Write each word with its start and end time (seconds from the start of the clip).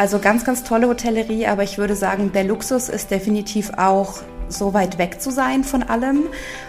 Also 0.00 0.18
ganz, 0.18 0.46
ganz 0.46 0.64
tolle 0.64 0.88
Hotellerie, 0.88 1.46
aber 1.46 1.62
ich 1.62 1.76
würde 1.76 1.94
sagen, 1.94 2.32
der 2.32 2.44
Luxus 2.44 2.88
ist 2.88 3.10
definitiv 3.10 3.70
auch 3.76 4.14
so 4.48 4.72
weit 4.72 4.96
weg 4.96 5.20
zu 5.20 5.30
sein 5.30 5.62
von 5.62 5.82
allem 5.82 6.22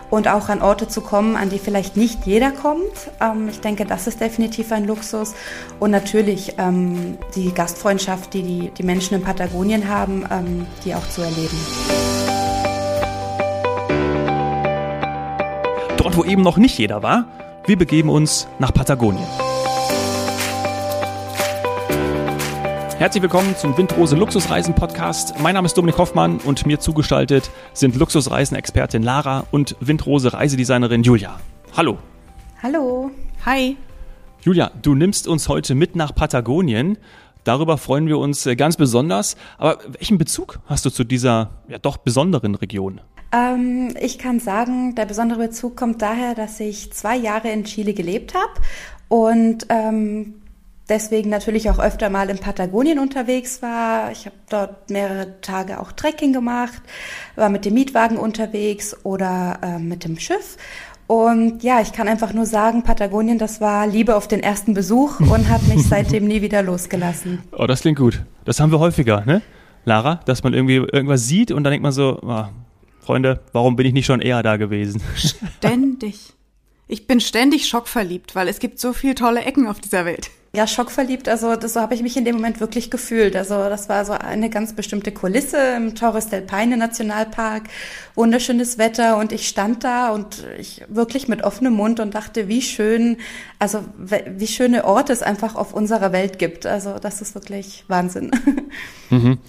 und 0.10 0.28
auch 0.28 0.50
an 0.50 0.62
Orte 0.62 0.90
zu 0.90 1.00
kommen, 1.00 1.38
an 1.38 1.50
die 1.50 1.58
vielleicht 1.58 1.96
nicht 1.96 2.26
jeder 2.26 2.52
kommt. 2.52 2.92
Ähm, 3.22 3.48
ich 3.48 3.62
denke, 3.62 3.86
das 3.86 4.06
ist 4.06 4.20
definitiv 4.20 4.74
ein 4.74 4.86
Luxus. 4.86 5.34
Und 5.80 5.92
natürlich 5.92 6.56
ähm, 6.58 7.18
die 7.34 7.54
Gastfreundschaft, 7.54 8.34
die, 8.34 8.44
die 8.44 8.72
die 8.78 8.84
Menschen 8.84 9.16
in 9.16 9.22
Patagonien 9.22 9.88
haben, 9.88 10.26
ähm, 10.30 10.68
die 10.84 10.94
auch 10.94 11.08
zu 11.08 11.22
erleben. 11.22 11.58
Dort, 15.96 16.18
wo 16.18 16.26
eben 16.26 16.42
noch 16.42 16.58
nicht 16.58 16.78
jeder 16.78 17.02
war, 17.02 17.28
wir 17.66 17.78
begeben 17.78 18.10
uns 18.10 18.50
nach 18.60 18.74
Patagonien. 18.74 19.24
Herzlich 23.02 23.24
willkommen 23.24 23.56
zum 23.58 23.76
Windrose 23.76 24.16
Luxusreisen 24.16 24.76
Podcast. 24.76 25.34
Mein 25.40 25.56
Name 25.56 25.66
ist 25.66 25.76
Dominik 25.76 25.98
Hoffmann 25.98 26.38
und 26.38 26.68
mir 26.68 26.80
zugestaltet 26.80 27.50
sind 27.74 27.96
Luxusreisen-Expertin 27.96 29.02
Lara 29.02 29.48
und 29.50 29.76
Windrose 29.80 30.34
Reisedesignerin 30.34 31.02
Julia. 31.02 31.40
Hallo. 31.76 31.98
Hallo. 32.62 33.10
Hi. 33.44 33.76
Julia, 34.42 34.70
du 34.84 34.94
nimmst 34.94 35.28
uns 35.28 35.50
heute 35.50 35.74
mit 35.74 35.96
nach 35.96 36.14
Patagonien. 36.14 37.00
Darüber 37.44 37.80
freuen 37.80 38.06
wir 38.06 38.20
uns 38.20 38.46
äh, 38.46 38.56
ganz 38.56 38.78
besonders. 38.78 39.36
Aber 39.58 39.80
welchen 39.98 40.20
Bezug 40.20 40.60
hast 40.68 40.86
du 40.86 40.92
zu 40.92 41.04
dieser 41.04 41.50
ja 41.70 41.80
doch 41.80 41.98
besonderen 41.98 42.54
Region? 42.54 43.02
Ähm, 43.32 43.96
ich 44.00 44.20
kann 44.20 44.40
sagen, 44.40 44.94
der 44.94 45.08
besondere 45.08 45.48
Bezug 45.48 45.76
kommt 45.76 46.04
daher, 46.04 46.36
dass 46.36 46.60
ich 46.60 46.94
zwei 46.94 47.18
Jahre 47.18 47.50
in 47.50 47.64
Chile 47.64 47.96
gelebt 47.96 48.36
habe 48.36 48.62
und 49.08 49.66
ähm, 49.70 50.36
deswegen 50.92 51.30
natürlich 51.30 51.70
auch 51.70 51.80
öfter 51.80 52.10
mal 52.10 52.30
in 52.30 52.38
Patagonien 52.38 53.00
unterwegs 53.00 53.62
war. 53.62 54.12
Ich 54.12 54.26
habe 54.26 54.36
dort 54.50 54.90
mehrere 54.90 55.40
Tage 55.42 55.80
auch 55.80 55.94
Trekking 55.94 56.34
gemacht, 56.34 56.82
war 57.36 57.50
mit 57.50 57.66
dem 57.66 57.74
Mietwagen 57.74 58.18
unterwegs 58.18 58.96
oder 59.04 59.60
äh, 59.64 59.80
mit 59.80 60.04
dem 60.04 60.20
Schiff. 60.20 60.58
Und 61.08 61.64
ja, 61.64 61.82
ich 61.82 61.94
kann 61.94 62.08
einfach 62.08 62.34
nur 62.34 62.46
sagen, 62.46 62.84
Patagonien, 62.84 63.38
das 63.38 63.60
war 63.60 63.88
Liebe 63.88 64.16
auf 64.16 64.28
den 64.28 64.42
ersten 64.42 64.74
Besuch 64.74 65.20
und 65.20 65.50
hat 65.50 65.66
mich 65.68 65.84
seitdem 65.90 66.28
nie 66.28 66.42
wieder 66.42 66.62
losgelassen. 66.62 67.40
Oh, 67.54 67.66
das 67.66 67.82
klingt 67.82 67.98
gut. 67.98 68.24
Das 68.46 68.60
haben 68.60 68.72
wir 68.72 68.80
häufiger, 68.80 69.24
ne? 69.26 69.42
Lara, 69.84 70.20
dass 70.26 70.44
man 70.44 70.54
irgendwie 70.54 70.76
irgendwas 70.76 71.26
sieht 71.26 71.52
und 71.52 71.64
dann 71.64 71.72
denkt 71.72 71.84
man 71.84 71.92
so, 71.92 72.20
oh, 72.22 72.44
Freunde, 73.00 73.40
warum 73.52 73.76
bin 73.76 73.88
ich 73.88 73.94
nicht 73.94 74.06
schon 74.06 74.22
eher 74.22 74.44
da 74.44 74.58
gewesen? 74.58 75.02
Ständig. 75.16 76.34
Ich 76.88 77.08
bin 77.08 77.20
ständig 77.20 77.68
schockverliebt, 77.68 78.36
weil 78.36 78.48
es 78.48 78.60
gibt 78.60 78.80
so 78.80 78.94
viele 78.94 79.16
tolle 79.16 79.42
Ecken 79.42 79.68
auf 79.68 79.80
dieser 79.80 80.06
Welt 80.06 80.30
ja, 80.54 80.68
schockverliebt. 80.68 81.30
Also 81.30 81.56
das, 81.56 81.74
so 81.74 81.80
habe 81.80 81.96
ich 81.96 82.02
mich 82.02 82.18
in 82.18 82.26
dem 82.26 82.36
Moment 82.36 82.60
wirklich 82.60 82.92
gefühlt. 82.92 83.38
Also 83.38 83.56
das 83.56 83.88
war 83.88 84.04
so 84.04 84.12
eine 84.12 84.50
ganz 84.50 84.74
bestimmte 84.74 85.14
Kulisse 85.14 85.76
im 85.78 85.96
Torres 85.96 86.28
del 86.28 86.42
Paine 86.42 86.76
Nationalpark, 86.76 87.64
wunderschönes 88.16 88.78
Wetter 88.78 89.18
und 89.18 89.32
ich 89.32 89.48
stand 89.48 89.86
da 89.86 90.10
und 90.10 90.46
ich 90.60 90.84
wirklich 90.90 91.30
mit 91.30 91.44
offenem 91.44 91.74
Mund 91.74 92.02
und 92.02 92.14
dachte, 92.14 92.50
wie 92.50 92.62
schön, 92.62 93.18
also 93.60 93.86
wie 93.98 94.48
schöne 94.48 94.84
Orte 94.84 95.14
es 95.14 95.24
einfach 95.24 95.56
auf 95.56 95.74
unserer 95.74 96.12
Welt 96.12 96.38
gibt. 96.38 96.66
Also 96.66 97.00
das 97.00 97.22
ist 97.22 97.34
wirklich 97.34 97.86
Wahnsinn. 97.88 98.32
Mhm. 99.10 99.40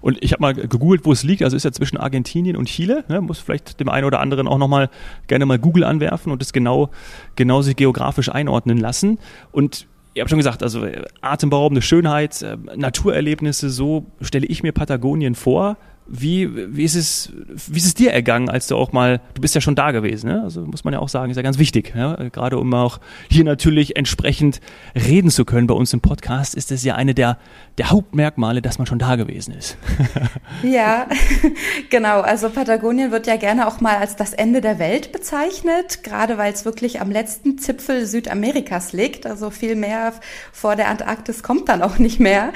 Und 0.00 0.16
ich 0.24 0.32
habe 0.32 0.40
mal 0.40 0.54
gegoogelt, 0.54 1.04
wo 1.04 1.12
es 1.12 1.24
liegt. 1.24 1.42
Also 1.42 1.58
ist 1.58 1.64
ja 1.64 1.72
zwischen 1.72 1.98
Argentinien 1.98 2.56
und 2.56 2.70
Chile. 2.70 3.04
Ne? 3.08 3.20
Muss 3.20 3.38
vielleicht 3.38 3.80
dem 3.80 3.90
einen 3.90 4.06
oder 4.06 4.20
anderen 4.20 4.48
auch 4.48 4.56
nochmal 4.56 4.88
gerne 5.26 5.44
mal 5.44 5.58
Google 5.58 5.84
anwerfen 5.84 6.32
und 6.32 6.40
es 6.40 6.54
genau, 6.54 6.88
genau 7.36 7.60
sich 7.60 7.76
geografisch 7.76 8.30
einordnen 8.30 8.78
lassen. 8.78 9.18
Und 9.52 9.86
ihr 10.20 10.22
habt 10.22 10.30
schon 10.30 10.38
gesagt, 10.38 10.62
also 10.62 10.84
äh, 10.84 11.02
atemberaubende 11.22 11.80
Schönheit, 11.80 12.42
äh, 12.42 12.58
Naturerlebnisse, 12.76 13.70
so 13.70 14.04
stelle 14.20 14.46
ich 14.46 14.62
mir 14.62 14.72
Patagonien 14.72 15.34
vor. 15.34 15.78
Wie, 16.12 16.74
wie, 16.76 16.82
ist 16.82 16.96
es, 16.96 17.32
wie 17.68 17.78
ist 17.78 17.86
es 17.86 17.94
dir 17.94 18.10
ergangen, 18.10 18.48
als 18.48 18.66
du 18.66 18.76
auch 18.76 18.90
mal, 18.90 19.20
du 19.34 19.40
bist 19.40 19.54
ja 19.54 19.60
schon 19.60 19.76
da 19.76 19.92
gewesen, 19.92 20.26
ne? 20.26 20.42
also 20.42 20.62
muss 20.62 20.82
man 20.82 20.92
ja 20.92 20.98
auch 20.98 21.08
sagen, 21.08 21.30
ist 21.30 21.36
ja 21.36 21.42
ganz 21.44 21.58
wichtig, 21.58 21.92
ja? 21.94 22.16
gerade 22.30 22.58
um 22.58 22.74
auch 22.74 22.98
hier 23.30 23.44
natürlich 23.44 23.94
entsprechend 23.96 24.60
reden 24.96 25.30
zu 25.30 25.44
können 25.44 25.68
bei 25.68 25.74
uns 25.74 25.92
im 25.92 26.00
Podcast, 26.00 26.56
ist 26.56 26.72
es 26.72 26.82
ja 26.82 26.96
eine 26.96 27.14
der, 27.14 27.38
der 27.78 27.90
Hauptmerkmale, 27.90 28.60
dass 28.60 28.78
man 28.78 28.88
schon 28.88 28.98
da 28.98 29.14
gewesen 29.14 29.54
ist. 29.54 29.78
ja, 30.64 31.06
genau, 31.90 32.22
also 32.22 32.50
Patagonien 32.50 33.12
wird 33.12 33.28
ja 33.28 33.36
gerne 33.36 33.68
auch 33.68 33.80
mal 33.80 33.98
als 33.98 34.16
das 34.16 34.32
Ende 34.32 34.60
der 34.60 34.80
Welt 34.80 35.12
bezeichnet, 35.12 36.02
gerade 36.02 36.38
weil 36.38 36.52
es 36.52 36.64
wirklich 36.64 37.00
am 37.00 37.12
letzten 37.12 37.56
Zipfel 37.58 38.04
Südamerikas 38.04 38.92
liegt, 38.92 39.26
also 39.26 39.50
viel 39.50 39.76
mehr 39.76 40.12
vor 40.50 40.74
der 40.74 40.88
Antarktis 40.88 41.44
kommt 41.44 41.68
dann 41.68 41.82
auch 41.82 41.98
nicht 41.98 42.18
mehr. 42.18 42.52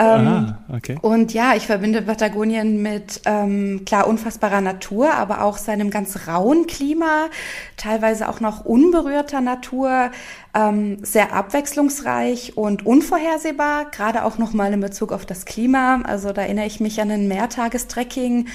Ähm, 0.00 0.26
Aha, 0.26 0.64
okay. 0.68 0.98
Und 1.00 1.32
ja, 1.32 1.54
ich 1.54 1.66
verbinde 1.66 2.02
Patagonien 2.02 2.82
mit 2.82 2.87
ähm, 3.24 3.82
klar 3.84 4.06
unfassbarer 4.06 4.60
Natur, 4.60 5.14
aber 5.14 5.42
auch 5.42 5.56
seinem 5.56 5.90
ganz 5.90 6.28
rauen 6.28 6.66
Klima, 6.66 7.26
teilweise 7.76 8.28
auch 8.28 8.40
noch 8.40 8.64
unberührter 8.64 9.40
Natur, 9.40 10.10
ähm, 10.54 10.98
sehr 11.04 11.32
abwechslungsreich 11.32 12.56
und 12.56 12.86
unvorhersehbar, 12.86 13.90
gerade 13.90 14.24
auch 14.24 14.38
nochmal 14.38 14.72
in 14.72 14.80
Bezug 14.80 15.12
auf 15.12 15.26
das 15.26 15.44
Klima. 15.44 16.00
Also 16.02 16.32
da 16.32 16.42
erinnere 16.42 16.66
ich 16.66 16.80
mich 16.80 17.00
an 17.00 17.10
ein 17.10 17.28
Mehrtagestrekking 17.28 18.46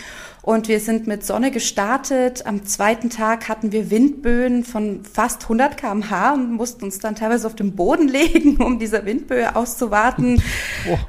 und 0.43 0.67
wir 0.67 0.81
sind 0.81 1.07
mit 1.07 1.25
Sonne 1.25 1.51
gestartet. 1.51 2.45
Am 2.45 2.65
zweiten 2.65 3.09
Tag 3.09 3.47
hatten 3.47 3.71
wir 3.71 3.89
Windböen 3.89 4.65
von 4.65 5.05
fast 5.05 5.43
100 5.43 5.77
km/h 5.77 6.33
und 6.33 6.51
mussten 6.51 6.83
uns 6.83 6.99
dann 6.99 7.15
teilweise 7.15 7.47
auf 7.47 7.55
den 7.55 7.77
Boden 7.77 8.07
legen, 8.09 8.57
um 8.57 8.77
diese 8.77 9.05
Windböe 9.05 9.55
auszuwarten. 9.55 10.43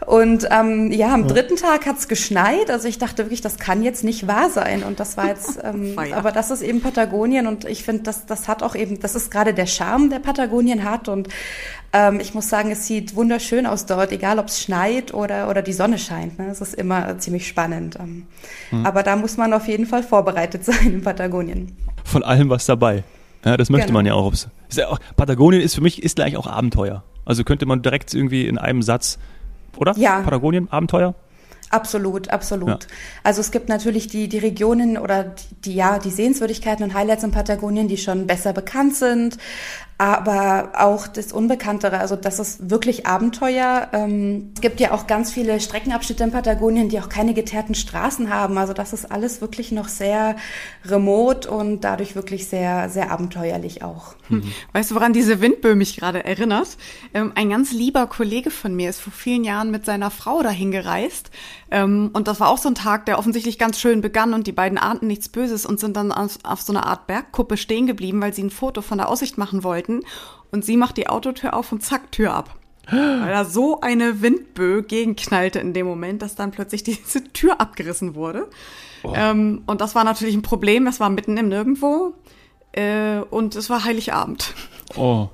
Oh. 0.06 0.14
Und 0.18 0.46
ähm, 0.52 0.92
ja, 0.92 1.12
am 1.12 1.26
dritten 1.26 1.56
Tag 1.56 1.84
hat's 1.84 2.06
geschneit. 2.06 2.70
Also 2.70 2.86
ich 2.86 2.98
dachte 2.98 3.24
wirklich, 3.24 3.40
das 3.40 3.58
kann 3.58 3.82
jetzt 3.82 4.04
nicht 4.04 4.28
wahr 4.28 4.50
sein. 4.50 4.84
Und 4.84 5.00
das 5.00 5.16
war 5.16 5.26
jetzt, 5.26 5.58
ähm, 5.64 5.98
aber 6.14 6.30
das 6.30 6.52
ist 6.52 6.62
eben 6.62 6.80
Patagonien 6.80 7.48
und 7.48 7.64
ich 7.64 7.82
finde, 7.82 8.04
das, 8.04 8.26
das 8.26 8.46
hat 8.46 8.62
auch 8.62 8.76
eben, 8.76 9.00
das 9.00 9.16
ist 9.16 9.32
gerade 9.32 9.52
der 9.52 9.66
Charme, 9.66 10.10
der 10.10 10.20
Patagonien 10.20 10.73
hat. 10.82 11.08
Und 11.08 11.28
ähm, 11.92 12.18
ich 12.18 12.34
muss 12.34 12.48
sagen, 12.48 12.72
es 12.72 12.88
sieht 12.88 13.14
wunderschön 13.14 13.66
aus 13.66 13.86
dort, 13.86 14.10
egal 14.10 14.40
ob 14.40 14.46
es 14.46 14.60
schneit 14.60 15.14
oder, 15.14 15.48
oder 15.48 15.62
die 15.62 15.72
Sonne 15.72 15.98
scheint. 15.98 16.38
Ne? 16.40 16.48
Es 16.48 16.60
ist 16.60 16.74
immer 16.74 17.18
ziemlich 17.18 17.46
spannend. 17.46 17.96
Ähm, 18.00 18.26
mhm. 18.72 18.84
Aber 18.84 19.04
da 19.04 19.14
muss 19.14 19.36
man 19.36 19.52
auf 19.52 19.68
jeden 19.68 19.86
Fall 19.86 20.02
vorbereitet 20.02 20.64
sein 20.64 20.94
in 20.94 21.02
Patagonien. 21.02 21.76
Von 22.02 22.24
allem 22.24 22.50
was 22.50 22.66
dabei. 22.66 23.04
Ja, 23.44 23.56
das 23.56 23.70
möchte 23.70 23.88
genau. 23.88 23.98
man 23.98 24.06
ja 24.06 24.14
auch. 24.14 24.32
Ist 24.32 24.48
ja 24.74 24.88
auch. 24.88 24.98
Patagonien 25.16 25.62
ist 25.62 25.74
für 25.74 25.82
mich 25.82 26.02
ist 26.02 26.16
gleich 26.16 26.36
auch 26.36 26.48
Abenteuer. 26.48 27.04
Also 27.24 27.44
könnte 27.44 27.66
man 27.66 27.82
direkt 27.82 28.12
irgendwie 28.12 28.46
in 28.46 28.58
einem 28.58 28.82
Satz, 28.82 29.18
oder? 29.76 29.94
Ja. 29.96 30.20
Patagonien, 30.22 30.70
Abenteuer? 30.70 31.14
Absolut, 31.70 32.28
absolut. 32.28 32.68
Ja. 32.68 32.78
Also 33.24 33.40
es 33.40 33.50
gibt 33.50 33.68
natürlich 33.68 34.06
die, 34.06 34.28
die 34.28 34.38
Regionen 34.38 34.96
oder 34.96 35.34
die, 35.64 35.74
ja, 35.74 35.98
die 35.98 36.10
Sehenswürdigkeiten 36.10 36.84
und 36.84 36.94
Highlights 36.94 37.24
in 37.24 37.32
Patagonien, 37.32 37.88
die 37.88 37.96
schon 37.96 38.26
besser 38.26 38.52
bekannt 38.52 38.94
sind 38.94 39.38
aber 39.96 40.72
auch 40.76 41.06
das 41.06 41.32
Unbekanntere, 41.32 41.98
also 41.98 42.16
das 42.16 42.40
ist 42.40 42.68
wirklich 42.68 43.06
Abenteuer. 43.06 43.88
Ähm, 43.92 44.50
es 44.56 44.60
gibt 44.60 44.80
ja 44.80 44.90
auch 44.90 45.06
ganz 45.06 45.30
viele 45.30 45.60
Streckenabschnitte 45.60 46.24
in 46.24 46.32
Patagonien, 46.32 46.88
die 46.88 46.98
auch 46.98 47.08
keine 47.08 47.32
geteerten 47.32 47.76
Straßen 47.76 48.28
haben. 48.28 48.58
Also 48.58 48.72
das 48.72 48.92
ist 48.92 49.12
alles 49.12 49.40
wirklich 49.40 49.70
noch 49.70 49.86
sehr 49.86 50.34
remote 50.84 51.48
und 51.48 51.82
dadurch 51.82 52.16
wirklich 52.16 52.48
sehr, 52.48 52.88
sehr 52.88 53.12
abenteuerlich 53.12 53.84
auch. 53.84 54.16
Mhm. 54.30 54.52
Weißt 54.72 54.90
du, 54.90 54.96
woran 54.96 55.12
diese 55.12 55.40
Windböe 55.40 55.76
mich 55.76 55.96
gerade 55.96 56.24
erinnert? 56.24 56.76
Ähm, 57.12 57.30
ein 57.36 57.50
ganz 57.50 57.70
lieber 57.70 58.08
Kollege 58.08 58.50
von 58.50 58.74
mir 58.74 58.90
ist 58.90 59.00
vor 59.00 59.12
vielen 59.12 59.44
Jahren 59.44 59.70
mit 59.70 59.84
seiner 59.84 60.10
Frau 60.10 60.42
dahin 60.42 60.72
gereist. 60.72 61.30
Ähm, 61.70 62.10
und 62.14 62.26
das 62.26 62.40
war 62.40 62.48
auch 62.48 62.58
so 62.58 62.68
ein 62.68 62.74
Tag, 62.74 63.06
der 63.06 63.16
offensichtlich 63.18 63.60
ganz 63.60 63.78
schön 63.78 64.00
begann 64.00 64.34
und 64.34 64.48
die 64.48 64.52
beiden 64.52 64.76
ahnten 64.76 65.06
nichts 65.06 65.28
Böses 65.28 65.64
und 65.64 65.78
sind 65.78 65.96
dann 65.96 66.10
auf, 66.10 66.38
auf 66.42 66.62
so 66.62 66.72
einer 66.72 66.86
Art 66.86 67.06
Bergkuppe 67.06 67.56
stehen 67.56 67.86
geblieben, 67.86 68.20
weil 68.20 68.34
sie 68.34 68.42
ein 68.42 68.50
Foto 68.50 68.82
von 68.82 68.98
der 68.98 69.08
Aussicht 69.08 69.38
machen 69.38 69.62
wollten 69.62 69.83
wollten. 69.84 70.00
Und 70.50 70.64
sie 70.64 70.76
macht 70.76 70.96
die 70.96 71.08
Autotür 71.08 71.54
auf 71.54 71.72
und 71.72 71.82
zack, 71.82 72.12
Tür 72.12 72.34
ab. 72.34 72.56
Weil 72.90 73.30
da 73.32 73.46
so 73.46 73.80
eine 73.80 74.20
Windböe 74.20 74.82
gegenknallte 74.82 75.58
in 75.58 75.72
dem 75.72 75.86
Moment, 75.86 76.20
dass 76.20 76.34
dann 76.34 76.50
plötzlich 76.50 76.82
diese 76.84 77.24
Tür 77.32 77.60
abgerissen 77.60 78.14
wurde. 78.14 78.48
Oh. 79.02 79.12
Ähm, 79.16 79.62
und 79.66 79.80
das 79.80 79.94
war 79.94 80.04
natürlich 80.04 80.34
ein 80.34 80.42
Problem. 80.42 80.86
Es 80.86 81.00
war 81.00 81.08
mitten 81.08 81.36
im 81.36 81.48
Nirgendwo. 81.48 82.12
Äh, 82.72 83.20
und 83.30 83.56
es 83.56 83.70
war 83.70 83.84
Heiligabend. 83.84 84.52
Oh. 84.96 85.28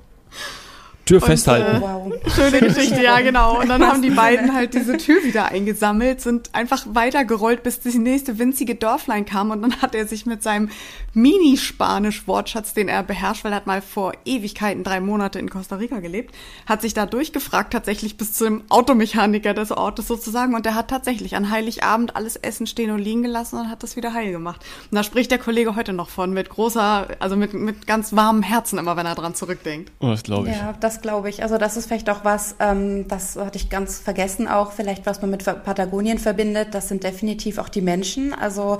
Tür 1.05 1.17
und, 1.21 1.25
festhalten. 1.25 1.77
Äh, 1.77 1.81
wow. 1.81 2.13
Schöne 2.35 2.59
Geschichte, 2.59 3.01
ja 3.01 3.19
genau. 3.21 3.59
Und 3.59 3.69
dann 3.69 3.85
haben 3.85 4.01
die 4.01 4.11
beiden 4.11 4.53
halt 4.53 4.73
diese 4.73 4.97
Tür 4.97 5.23
wieder 5.23 5.45
eingesammelt, 5.45 6.21
sind 6.21 6.53
einfach 6.53 6.85
weitergerollt, 6.89 7.63
bis 7.63 7.79
das 7.79 7.95
nächste 7.95 8.37
winzige 8.37 8.75
Dörflein 8.75 9.25
kam. 9.25 9.51
Und 9.51 9.61
dann 9.61 9.81
hat 9.81 9.95
er 9.95 10.07
sich 10.07 10.25
mit 10.25 10.43
seinem 10.43 10.69
Mini-Spanisch-Wortschatz, 11.13 12.73
den 12.73 12.87
er 12.87 13.03
beherrscht, 13.03 13.43
weil 13.43 13.51
er 13.51 13.57
hat 13.57 13.67
mal 13.67 13.81
vor 13.81 14.13
Ewigkeiten 14.25 14.83
drei 14.83 14.99
Monate 14.99 15.39
in 15.39 15.49
Costa 15.49 15.75
Rica 15.77 15.99
gelebt, 15.99 16.35
hat 16.65 16.81
sich 16.81 16.93
da 16.93 17.05
durchgefragt, 17.05 17.73
tatsächlich 17.73 18.17
bis 18.17 18.33
zu 18.33 18.45
dem 18.45 18.63
Automechaniker 18.69 19.53
des 19.53 19.71
Ortes 19.71 20.07
sozusagen. 20.07 20.53
Und 20.53 20.65
der 20.65 20.75
hat 20.75 20.89
tatsächlich 20.89 21.35
an 21.35 21.49
Heiligabend 21.49 22.15
alles 22.15 22.35
Essen 22.35 22.67
stehen 22.67 22.91
und 22.91 22.99
liegen 22.99 23.23
gelassen 23.23 23.59
und 23.59 23.69
hat 23.69 23.83
das 23.83 23.95
wieder 23.95 24.13
heil 24.13 24.31
gemacht. 24.31 24.63
Und 24.89 24.95
da 24.95 25.03
spricht 25.03 25.31
der 25.31 25.39
Kollege 25.39 25.75
heute 25.75 25.93
noch 25.93 26.09
von, 26.09 26.31
mit 26.31 26.49
großer, 26.49 27.07
also 27.19 27.35
mit, 27.35 27.53
mit 27.53 27.87
ganz 27.87 28.15
warmem 28.15 28.43
Herzen 28.43 28.77
immer, 28.77 28.95
wenn 28.95 29.05
er 29.05 29.15
dran 29.15 29.35
zurückdenkt. 29.35 29.91
Oh, 29.99 30.07
das 30.07 30.23
glaube 30.23 30.49
ich. 30.49 30.55
Ja, 30.55 30.73
das 30.79 30.90
das, 30.91 31.01
glaube 31.01 31.29
ich. 31.29 31.43
Also 31.43 31.57
das 31.57 31.77
ist 31.77 31.87
vielleicht 31.87 32.09
auch 32.09 32.23
was, 32.23 32.55
ähm, 32.59 33.07
das 33.07 33.35
hatte 33.35 33.57
ich 33.57 33.69
ganz 33.69 33.99
vergessen 33.99 34.47
auch, 34.47 34.71
vielleicht 34.73 35.05
was 35.05 35.21
man 35.21 35.31
mit 35.31 35.43
Patagonien 35.43 36.17
verbindet. 36.17 36.69
Das 36.73 36.89
sind 36.89 37.03
definitiv 37.03 37.57
auch 37.57 37.69
die 37.69 37.81
Menschen. 37.81 38.33
Also 38.33 38.77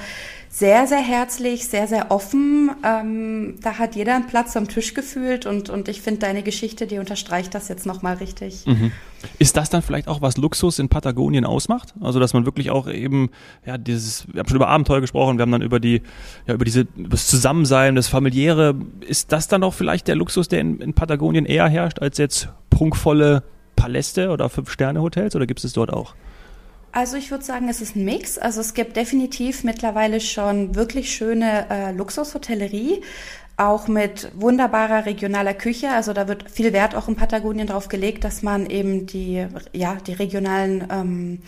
sehr, 0.49 0.87
sehr 0.87 0.99
herzlich, 0.99 1.67
sehr, 1.67 1.87
sehr 1.87 2.11
offen. 2.11 2.71
Ähm, 2.83 3.55
da 3.61 3.77
hat 3.77 3.95
jeder 3.95 4.15
einen 4.15 4.27
Platz 4.27 4.57
am 4.57 4.67
Tisch 4.67 4.93
gefühlt 4.93 5.45
und, 5.45 5.69
und 5.69 5.87
ich 5.87 6.01
finde 6.01 6.19
deine 6.21 6.43
Geschichte, 6.43 6.87
die 6.87 6.99
unterstreicht 6.99 7.55
das 7.55 7.67
jetzt 7.69 7.85
nochmal 7.85 8.15
richtig. 8.15 8.65
Mhm. 8.65 8.91
Ist 9.39 9.57
das 9.57 9.69
dann 9.69 9.81
vielleicht 9.81 10.07
auch, 10.07 10.21
was 10.21 10.37
Luxus 10.37 10.79
in 10.79 10.89
Patagonien 10.89 11.45
ausmacht? 11.45 11.93
Also, 12.01 12.19
dass 12.19 12.33
man 12.33 12.45
wirklich 12.45 12.71
auch 12.71 12.87
eben, 12.87 13.29
ja, 13.65 13.77
dieses, 13.77 14.27
wir 14.31 14.39
haben 14.39 14.47
schon 14.47 14.57
über 14.57 14.67
Abenteuer 14.67 15.01
gesprochen, 15.01 15.37
wir 15.37 15.43
haben 15.43 15.51
dann 15.51 15.61
über 15.61 15.79
die, 15.79 16.01
ja, 16.47 16.53
über 16.53 16.65
diese, 16.65 16.85
das 16.95 17.27
Zusammensein, 17.27 17.95
das 17.95 18.07
Familiäre. 18.07 18.75
Ist 19.01 19.31
das 19.31 19.47
dann 19.47 19.63
auch 19.63 19.73
vielleicht 19.73 20.07
der 20.07 20.15
Luxus, 20.15 20.47
der 20.47 20.61
in, 20.61 20.79
in 20.79 20.93
Patagonien 20.93 21.45
eher 21.45 21.67
herrscht, 21.67 21.99
als 21.99 22.17
jetzt 22.17 22.49
prunkvolle 22.69 23.43
Paläste 23.75 24.29
oder 24.29 24.49
Fünf-Sterne-Hotels 24.49 25.35
oder 25.35 25.45
gibt 25.47 25.63
es 25.63 25.73
dort 25.73 25.91
auch? 25.91 26.15
Also 26.91 27.15
ich 27.15 27.31
würde 27.31 27.43
sagen, 27.43 27.69
es 27.69 27.81
ist 27.81 27.95
ein 27.95 28.03
Mix. 28.03 28.37
Also 28.37 28.59
es 28.59 28.73
gibt 28.73 28.97
definitiv 28.97 29.63
mittlerweile 29.63 30.19
schon 30.19 30.75
wirklich 30.75 31.11
schöne 31.11 31.69
äh, 31.69 31.91
Luxushotellerie, 31.93 33.01
auch 33.61 33.87
mit 33.87 34.31
wunderbarer 34.35 35.05
regionaler 35.05 35.53
Küche. 35.53 35.89
Also 35.89 36.13
da 36.13 36.27
wird 36.27 36.49
viel 36.49 36.73
Wert 36.73 36.95
auch 36.95 37.07
in 37.07 37.15
Patagonien 37.15 37.67
drauf 37.67 37.87
gelegt, 37.87 38.23
dass 38.23 38.41
man 38.41 38.65
eben 38.65 39.05
die, 39.05 39.45
ja, 39.73 39.95
die 39.95 40.13
regionalen 40.13 40.87
ähm, 40.91 41.39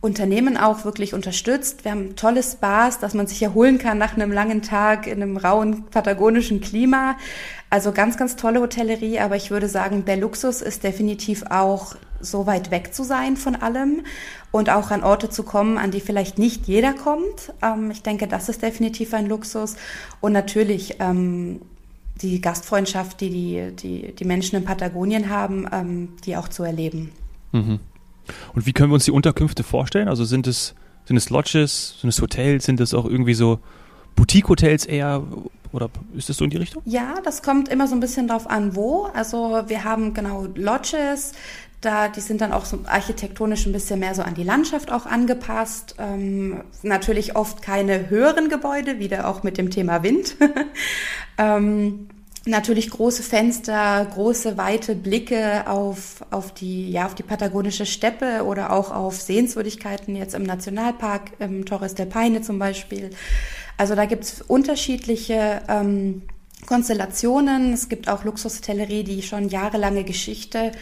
Unternehmen 0.00 0.56
auch 0.56 0.84
wirklich 0.84 1.12
unterstützt. 1.12 1.84
Wir 1.84 1.90
haben 1.90 2.16
tolle 2.16 2.42
Spas, 2.42 3.00
dass 3.00 3.12
man 3.12 3.26
sich 3.26 3.42
erholen 3.42 3.78
kann 3.78 3.98
nach 3.98 4.14
einem 4.14 4.32
langen 4.32 4.62
Tag 4.62 5.06
in 5.06 5.22
einem 5.22 5.36
rauen 5.36 5.84
patagonischen 5.90 6.60
Klima. 6.60 7.16
Also 7.68 7.92
ganz, 7.92 8.16
ganz 8.16 8.36
tolle 8.36 8.60
Hotellerie, 8.60 9.20
aber 9.20 9.36
ich 9.36 9.50
würde 9.50 9.68
sagen, 9.68 10.04
der 10.04 10.16
Luxus 10.16 10.62
ist 10.62 10.84
definitiv 10.84 11.44
auch 11.50 11.96
so 12.20 12.46
weit 12.46 12.70
weg 12.70 12.94
zu 12.94 13.04
sein 13.04 13.36
von 13.36 13.56
allem 13.56 14.02
und 14.50 14.70
auch 14.70 14.90
an 14.90 15.02
Orte 15.02 15.30
zu 15.30 15.42
kommen, 15.42 15.78
an 15.78 15.90
die 15.90 16.00
vielleicht 16.00 16.38
nicht 16.38 16.66
jeder 16.66 16.92
kommt. 16.92 17.52
Ähm, 17.62 17.90
ich 17.90 18.02
denke, 18.02 18.26
das 18.26 18.48
ist 18.48 18.62
definitiv 18.62 19.14
ein 19.14 19.26
Luxus. 19.26 19.76
Und 20.20 20.32
natürlich 20.32 20.96
ähm, 21.00 21.60
die 22.22 22.40
Gastfreundschaft, 22.40 23.20
die 23.20 23.30
die, 23.30 23.76
die 23.76 24.14
die 24.14 24.24
Menschen 24.24 24.56
in 24.56 24.64
Patagonien 24.64 25.28
haben, 25.28 25.66
ähm, 25.72 26.08
die 26.24 26.36
auch 26.36 26.48
zu 26.48 26.62
erleben. 26.62 27.12
Mhm. 27.52 27.80
Und 28.54 28.66
wie 28.66 28.72
können 28.72 28.90
wir 28.90 28.94
uns 28.94 29.04
die 29.04 29.10
Unterkünfte 29.10 29.62
vorstellen? 29.62 30.08
Also 30.08 30.24
sind 30.24 30.46
es, 30.46 30.74
sind 31.06 31.16
es 31.16 31.30
Lodges, 31.30 31.96
sind 32.00 32.10
es 32.10 32.20
Hotels, 32.20 32.64
sind 32.64 32.80
es 32.80 32.94
auch 32.94 33.04
irgendwie 33.04 33.34
so 33.34 33.58
Boutique-Hotels 34.16 34.86
eher 34.86 35.22
oder 35.72 35.88
ist 36.16 36.28
das 36.28 36.36
so 36.36 36.44
in 36.44 36.50
die 36.50 36.56
Richtung? 36.56 36.82
Ja, 36.84 37.14
das 37.24 37.42
kommt 37.42 37.68
immer 37.68 37.86
so 37.86 37.94
ein 37.94 38.00
bisschen 38.00 38.26
drauf 38.28 38.50
an, 38.50 38.74
wo. 38.74 39.04
Also 39.14 39.62
wir 39.66 39.84
haben 39.84 40.14
genau 40.14 40.46
Lodges, 40.54 41.32
da, 41.80 42.08
die 42.08 42.20
sind 42.20 42.40
dann 42.42 42.52
auch 42.52 42.66
so 42.66 42.80
architektonisch 42.86 43.66
ein 43.66 43.72
bisschen 43.72 44.00
mehr 44.00 44.14
so 44.14 44.22
an 44.22 44.34
die 44.34 44.42
Landschaft 44.42 44.92
auch 44.92 45.06
angepasst. 45.06 45.94
Ähm, 45.98 46.62
natürlich 46.82 47.36
oft 47.36 47.62
keine 47.62 48.10
höheren 48.10 48.48
Gebäude, 48.48 48.98
wieder 48.98 49.26
auch 49.26 49.42
mit 49.42 49.56
dem 49.56 49.70
Thema 49.70 50.02
Wind. 50.02 50.36
ähm, 51.38 52.08
natürlich 52.44 52.90
große 52.90 53.22
Fenster, 53.22 54.06
große 54.12 54.58
weite 54.58 54.94
Blicke 54.94 55.66
auf, 55.68 56.24
auf 56.30 56.52
die, 56.52 56.90
ja, 56.90 57.06
auf 57.06 57.14
die 57.14 57.22
patagonische 57.22 57.86
Steppe 57.86 58.44
oder 58.44 58.72
auch 58.72 58.90
auf 58.90 59.20
Sehenswürdigkeiten 59.20 60.16
jetzt 60.16 60.34
im 60.34 60.42
Nationalpark, 60.42 61.32
im 61.38 61.64
Torres 61.64 61.94
del 61.94 62.06
Paine 62.06 62.42
zum 62.42 62.58
Beispiel. 62.58 63.10
Also 63.78 63.94
da 63.94 64.04
gibt's 64.04 64.42
unterschiedliche 64.42 65.62
ähm, 65.68 66.22
Konstellationen. 66.66 67.72
Es 67.72 67.88
gibt 67.88 68.08
auch 68.08 68.24
Luxushotellerie, 68.24 69.04
die 69.04 69.22
schon 69.22 69.48
jahrelange 69.48 70.04
Geschichte, 70.04 70.72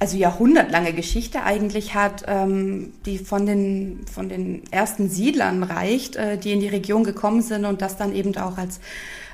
also 0.00 0.16
jahrhundertlange 0.16 0.94
Geschichte 0.94 1.42
eigentlich 1.42 1.94
hat, 1.94 2.24
ähm, 2.26 2.94
die 3.04 3.18
von 3.18 3.44
den, 3.44 4.00
von 4.10 4.30
den 4.30 4.62
ersten 4.72 5.10
Siedlern 5.10 5.62
reicht, 5.62 6.16
äh, 6.16 6.38
die 6.38 6.52
in 6.52 6.60
die 6.60 6.68
Region 6.68 7.04
gekommen 7.04 7.42
sind 7.42 7.66
und 7.66 7.82
das 7.82 7.98
dann 7.98 8.14
eben 8.14 8.34
auch 8.38 8.56
als 8.56 8.80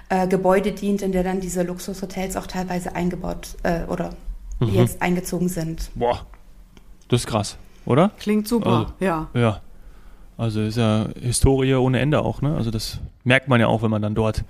äh, 0.08 0.26
Gebäude 0.26 0.72
dient, 0.72 1.02
in 1.02 1.12
der 1.12 1.22
dann 1.22 1.40
diese 1.40 1.62
Luxushotels 1.62 2.36
auch 2.36 2.48
teilweise 2.48 2.96
eingebaut 2.96 3.56
äh, 3.62 3.84
oder 3.84 4.10
mhm. 4.58 4.74
jetzt 4.74 5.00
eingezogen 5.00 5.48
sind. 5.48 5.88
Boah, 5.94 6.26
das 7.08 7.20
ist 7.20 7.26
krass, 7.28 7.56
oder? 7.86 8.10
Klingt 8.18 8.48
super, 8.48 8.70
also, 8.70 8.92
ja. 8.98 9.28
Ja. 9.34 9.60
Also 10.36 10.60
ist 10.62 10.76
ja 10.76 11.06
Historie 11.20 11.74
ohne 11.74 12.00
Ende 12.00 12.20
auch, 12.20 12.42
ne? 12.42 12.56
Also 12.56 12.70
das 12.70 12.98
merkt 13.24 13.48
man 13.48 13.60
ja 13.60 13.68
auch, 13.68 13.82
wenn 13.82 13.90
man 13.90 14.02
dann 14.02 14.14
dort 14.14 14.44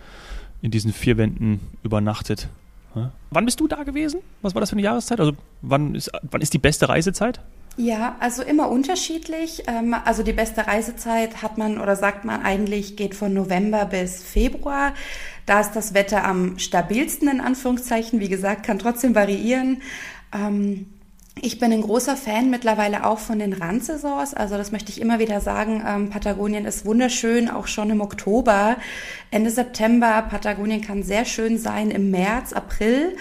in 0.63 0.71
diesen 0.71 0.93
vier 0.93 1.17
Wänden 1.19 1.61
übernachtet. 1.85 2.49
Wann 3.31 3.45
bist 3.45 3.61
du 3.61 3.69
da 3.69 3.83
gewesen? 3.83 4.21
Was 4.41 4.55
war 4.55 4.61
das 4.61 4.71
für 4.71 4.77
eine 4.77 4.83
Jahreszeit? 4.83 5.21
Also 5.21 5.33
wann 5.69 5.95
ist, 5.95 6.11
wann 6.23 6.41
ist 6.41 6.55
die 6.55 6.59
beste 6.59 6.89
Reisezeit? 6.89 7.41
Ja, 7.77 8.17
also 8.21 8.43
immer 8.43 8.71
unterschiedlich. 8.71 9.65
Ähm, 9.67 9.95
also 10.05 10.23
die 10.23 10.33
beste 10.33 10.67
Reisezeit 10.67 11.43
hat 11.43 11.59
man 11.59 11.79
oder 11.79 11.95
sagt 11.95 12.25
man 12.25 12.43
eigentlich 12.43 12.97
geht 12.97 13.15
von 13.15 13.35
November 13.35 13.85
bis 13.85 14.23
Februar. 14.23 14.95
Da 15.45 15.61
ist 15.61 15.73
das 15.73 15.93
Wetter 15.93 16.25
am 16.25 16.59
stabilsten 16.59 17.29
in 17.29 17.41
Anführungszeichen. 17.41 18.19
Wie 18.21 18.29
gesagt, 18.29 18.65
kann 18.65 18.79
trotzdem 18.79 19.15
variieren. 19.15 19.83
Ähm, 20.33 20.87
ich 21.43 21.59
bin 21.59 21.71
ein 21.71 21.83
großer 21.83 22.17
Fan 22.17 22.49
mittlerweile 22.49 23.05
auch 23.05 23.19
von 23.19 23.39
den 23.39 23.53
Randsaisons. 23.53 24.33
Also 24.33 24.57
das 24.57 24.73
möchte 24.73 24.91
ich 24.91 25.03
immer 25.03 25.19
wieder 25.19 25.43
sagen. 25.43 25.85
Ähm, 25.87 26.09
Patagonien 26.09 26.65
ist 26.65 26.87
wunderschön, 26.87 27.51
auch 27.51 27.67
schon 27.67 27.91
im 27.91 28.01
Oktober, 28.01 28.77
Ende 29.31 29.51
September. 29.51 30.23
Patagonien 30.31 30.81
kann 30.81 31.03
sehr 31.03 31.27
schön 31.27 31.59
sein 31.59 31.91
im 31.91 32.11
März, 32.11 32.55
April. 32.55 33.17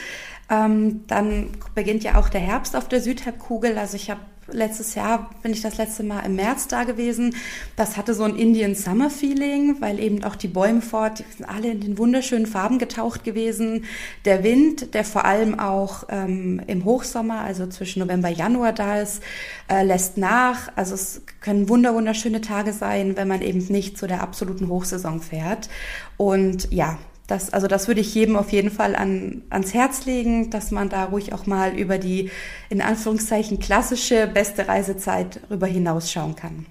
Ähm, 0.50 1.06
dann 1.08 1.50
beginnt 1.74 2.04
ja 2.04 2.16
auch 2.16 2.30
der 2.30 2.42
Herbst 2.42 2.76
auf 2.76 2.88
der 2.88 3.02
Südhalbkugel. 3.02 3.78
Also 3.78 3.96
ich 3.96 4.10
habe 4.10 4.22
letztes 4.48 4.96
Jahr 4.96 5.30
bin 5.42 5.52
ich 5.52 5.62
das 5.62 5.78
letzte 5.78 6.04
Mal 6.04 6.22
im 6.22 6.36
März 6.36 6.68
da 6.68 6.84
gewesen. 6.84 7.36
Das 7.76 7.98
hatte 7.98 8.14
so 8.14 8.24
ein 8.24 8.36
Indian 8.36 8.76
Summer 8.76 9.10
Feeling, 9.10 9.82
weil 9.82 10.00
eben 10.00 10.24
auch 10.24 10.36
die 10.36 10.48
Bäume 10.48 10.82
fort, 10.82 11.20
die 11.20 11.38
sind 11.38 11.50
alle 11.50 11.72
in 11.72 11.82
den 11.82 11.98
wunderschönen 11.98 12.46
Farben 12.46 12.78
getaucht 12.78 13.24
gewesen. 13.24 13.86
Der 14.26 14.44
Wind, 14.44 14.94
der 14.94 15.04
vor 15.04 15.26
allem 15.26 15.60
auch 15.60 16.04
ähm, 16.10 16.62
im 16.68 16.86
Hochsommer, 16.86 17.42
also 17.42 17.68
zwischen 17.68 18.00
November 18.00 18.30
Januar 18.30 18.74
da 18.74 19.02
ist, 19.02 19.24
äh, 19.70 19.84
lässt 19.84 20.18
nach. 20.18 20.72
Also 20.76 20.96
es 20.96 21.24
können 21.42 21.70
wunder 21.70 21.94
wunderschöne 21.96 22.42
Tage 22.42 22.74
sein, 22.74 23.18
wenn 23.18 23.28
man 23.28 23.42
eben 23.42 23.66
nicht 23.70 23.98
zu 23.98 24.08
der 24.08 24.22
absoluten 24.22 24.70
Hochsaison 24.70 25.22
fährt. 25.22 25.70
Und 26.18 26.72
ja, 26.72 26.98
das, 27.28 27.52
also 27.52 27.68
das 27.68 27.88
würde 27.88 28.02
ich 28.02 28.14
jedem 28.14 28.36
auf 28.36 28.52
jeden 28.52 28.70
Fall 28.70 28.96
an, 28.96 29.42
ans 29.50 29.74
Herz 29.74 30.06
legen, 30.06 30.52
dass 30.52 30.72
man 30.72 30.90
da 30.90 31.06
ruhig 31.06 31.34
auch 31.34 31.48
mal 31.48 31.74
über 31.76 31.98
die, 31.98 32.30
in 32.70 32.82
Anführungszeichen, 32.82 33.60
klassische 33.60 34.28
beste 34.28 34.68
Reisezeit 34.68 35.40
rüber 35.50 35.68
hinausschauen 35.68 36.36
kann. 36.36 36.68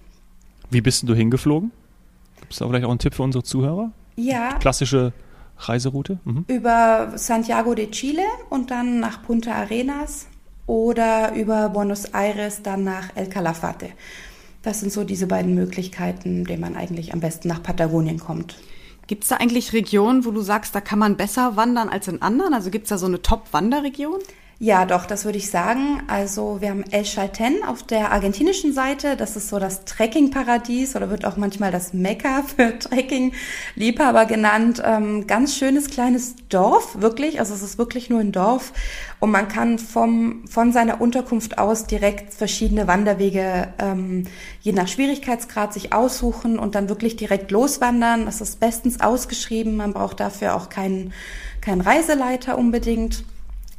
Wie 0.70 0.80
bist 0.80 1.08
du 1.08 1.14
hingeflogen? 1.14 1.72
Gibt 2.40 2.52
es 2.52 2.58
da 2.58 2.68
vielleicht 2.68 2.84
auch 2.84 2.90
einen 2.90 2.98
Tipp 2.98 3.14
für 3.14 3.22
unsere 3.22 3.42
Zuhörer? 3.42 3.90
Ja. 4.16 4.54
Klassische 4.58 5.12
Reiseroute? 5.58 6.18
Mhm. 6.24 6.44
Über 6.48 7.12
Santiago 7.16 7.74
de 7.74 7.90
Chile 7.90 8.22
und 8.50 8.70
dann 8.70 9.00
nach 9.00 9.22
Punta 9.22 9.52
Arenas 9.52 10.26
oder 10.66 11.34
über 11.34 11.68
Buenos 11.68 12.06
Aires 12.06 12.62
dann 12.62 12.84
nach 12.84 13.10
El 13.16 13.28
Calafate. 13.28 13.88
Das 14.62 14.80
sind 14.80 14.92
so 14.92 15.04
diese 15.04 15.26
beiden 15.26 15.54
Möglichkeiten, 15.54 16.44
denen 16.44 16.60
man 16.60 16.76
eigentlich 16.76 17.12
am 17.12 17.20
besten 17.20 17.48
nach 17.48 17.62
Patagonien 17.62 18.18
kommt. 18.18 18.56
Gibt 19.06 19.24
es 19.24 19.28
da 19.28 19.36
eigentlich 19.36 19.72
Regionen, 19.72 20.24
wo 20.24 20.30
du 20.30 20.40
sagst, 20.40 20.74
da 20.74 20.80
kann 20.80 20.98
man 20.98 21.16
besser 21.16 21.56
wandern 21.56 21.88
als 21.88 22.08
in 22.08 22.22
anderen? 22.22 22.54
Also 22.54 22.70
gibt 22.70 22.84
es 22.84 22.88
da 22.90 22.98
so 22.98 23.06
eine 23.06 23.20
Top-Wanderregion? 23.20 24.20
Ja, 24.60 24.84
doch, 24.84 25.04
das 25.04 25.24
würde 25.24 25.36
ich 25.36 25.50
sagen. 25.50 26.02
Also 26.06 26.60
wir 26.60 26.70
haben 26.70 26.84
El 26.92 27.02
Chalten 27.02 27.64
auf 27.66 27.82
der 27.82 28.12
argentinischen 28.12 28.72
Seite. 28.72 29.16
Das 29.16 29.34
ist 29.34 29.48
so 29.48 29.58
das 29.58 29.84
Trekking-Paradies 29.84 30.94
oder 30.94 31.10
wird 31.10 31.24
auch 31.24 31.36
manchmal 31.36 31.72
das 31.72 31.92
Mekka 31.92 32.44
für 32.56 32.78
Trekking-Liebhaber 32.78 34.26
genannt. 34.26 34.80
Ähm, 34.84 35.26
ganz 35.26 35.56
schönes 35.56 35.90
kleines 35.90 36.36
Dorf, 36.50 37.00
wirklich. 37.00 37.40
Also 37.40 37.52
es 37.52 37.62
ist 37.62 37.78
wirklich 37.78 38.10
nur 38.10 38.20
ein 38.20 38.30
Dorf. 38.30 38.72
Und 39.18 39.32
man 39.32 39.48
kann 39.48 39.80
vom, 39.80 40.46
von 40.46 40.72
seiner 40.72 41.00
Unterkunft 41.00 41.58
aus 41.58 41.86
direkt 41.86 42.32
verschiedene 42.32 42.86
Wanderwege 42.86 43.74
ähm, 43.80 44.28
je 44.60 44.72
nach 44.72 44.86
Schwierigkeitsgrad 44.86 45.72
sich 45.72 45.92
aussuchen 45.92 46.60
und 46.60 46.76
dann 46.76 46.88
wirklich 46.88 47.16
direkt 47.16 47.50
loswandern. 47.50 48.24
Das 48.24 48.40
ist 48.40 48.60
bestens 48.60 49.00
ausgeschrieben. 49.00 49.76
Man 49.76 49.92
braucht 49.92 50.20
dafür 50.20 50.54
auch 50.54 50.68
keinen, 50.68 51.12
keinen 51.60 51.80
Reiseleiter 51.80 52.56
unbedingt 52.56 53.24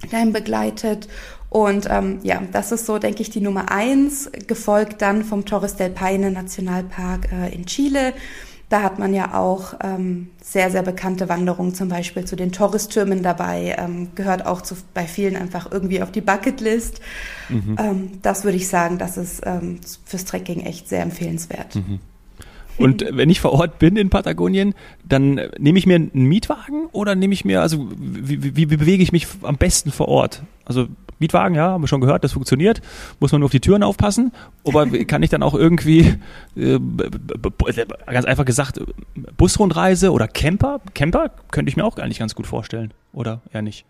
klein 0.08 0.34
begleitet. 0.34 1.08
Und 1.50 1.88
ähm, 1.90 2.20
ja, 2.24 2.42
das 2.52 2.72
ist 2.72 2.86
so, 2.86 2.98
denke 2.98 3.22
ich, 3.22 3.30
die 3.30 3.40
Nummer 3.40 3.72
eins, 3.72 4.30
gefolgt 4.48 5.02
dann 5.02 5.24
vom 5.24 5.46
Torres 5.46 5.76
del 5.76 5.90
Paine 5.90 6.32
Nationalpark 6.32 7.32
äh, 7.32 7.56
in 7.56 7.66
Chile. 7.66 8.14
Da 8.68 8.82
hat 8.82 8.98
man 8.98 9.14
ja 9.14 9.36
auch 9.36 9.76
ähm, 9.84 10.32
sehr, 10.42 10.72
sehr 10.72 10.82
bekannte 10.82 11.30
Wanderungen, 11.30 11.76
zum 11.76 11.88
Beispiel 11.88 12.26
zu 12.26 12.36
den 12.36 12.52
Torres-Türmen 12.52 13.22
dabei, 13.22 13.76
ähm, 13.78 14.10
gehört 14.16 14.46
auch 14.46 14.62
zu, 14.62 14.76
bei 14.94 15.06
vielen 15.06 15.36
einfach 15.36 15.72
irgendwie 15.72 16.02
auf 16.02 16.12
die 16.12 16.22
Bucketlist. 16.22 17.00
Mhm. 17.50 17.76
Ähm, 17.80 18.12
das 18.24 18.44
würde 18.44 18.58
ich 18.58 18.68
sagen, 18.68 18.98
das 18.98 19.18
ist 19.18 19.44
ähm, 19.46 19.80
fürs 20.06 20.26
Trekking 20.26 20.62
echt 20.62 20.90
sehr 20.90 21.04
empfehlenswert. 21.04 21.76
Mhm. 21.76 22.00
Und 22.78 23.06
wenn 23.10 23.30
ich 23.30 23.40
vor 23.40 23.54
Ort 23.54 23.80
bin 23.80 23.96
in 23.96 24.10
Patagonien, 24.10 24.74
dann 25.08 25.40
nehme 25.58 25.80
ich 25.80 25.86
mir 25.86 25.96
einen 25.96 26.12
Mietwagen 26.14 26.88
oder 26.92 27.16
nehme 27.16 27.34
ich 27.34 27.46
mir, 27.46 27.62
also 27.62 27.88
wie, 27.98 28.44
wie, 28.44 28.56
wie 28.56 28.66
bewege 28.66 29.02
ich 29.02 29.12
mich 29.12 29.28
am 29.44 29.58
besten 29.58 29.92
vor 29.92 30.08
Ort? 30.08 30.44
Also 30.66 30.88
Mietwagen, 31.20 31.56
ja, 31.56 31.70
haben 31.70 31.84
wir 31.84 31.88
schon 31.88 32.02
gehört, 32.02 32.24
das 32.24 32.34
funktioniert. 32.34 32.82
Muss 33.20 33.32
man 33.32 33.40
nur 33.40 33.46
auf 33.46 33.52
die 33.52 33.62
Türen 33.62 33.84
aufpassen. 33.84 34.32
Aber 34.66 34.86
kann 35.08 35.24
ich 35.24 35.30
dann 35.30 35.44
auch 35.44 35.54
irgendwie, 35.54 36.16
äh, 36.58 36.80
ganz 38.08 38.26
einfach 38.26 38.46
gesagt, 38.46 38.82
Busrundreise 39.38 40.12
oder 40.12 40.28
Camper? 40.28 40.82
Camper 40.94 41.32
könnte 41.52 41.70
ich 41.70 41.78
mir 41.78 41.86
auch 41.86 41.98
eigentlich 41.98 42.20
ganz 42.20 42.36
gut 42.36 42.48
vorstellen. 42.48 42.94
Oder 43.14 43.42
eher 43.54 43.62
nicht? 43.62 43.86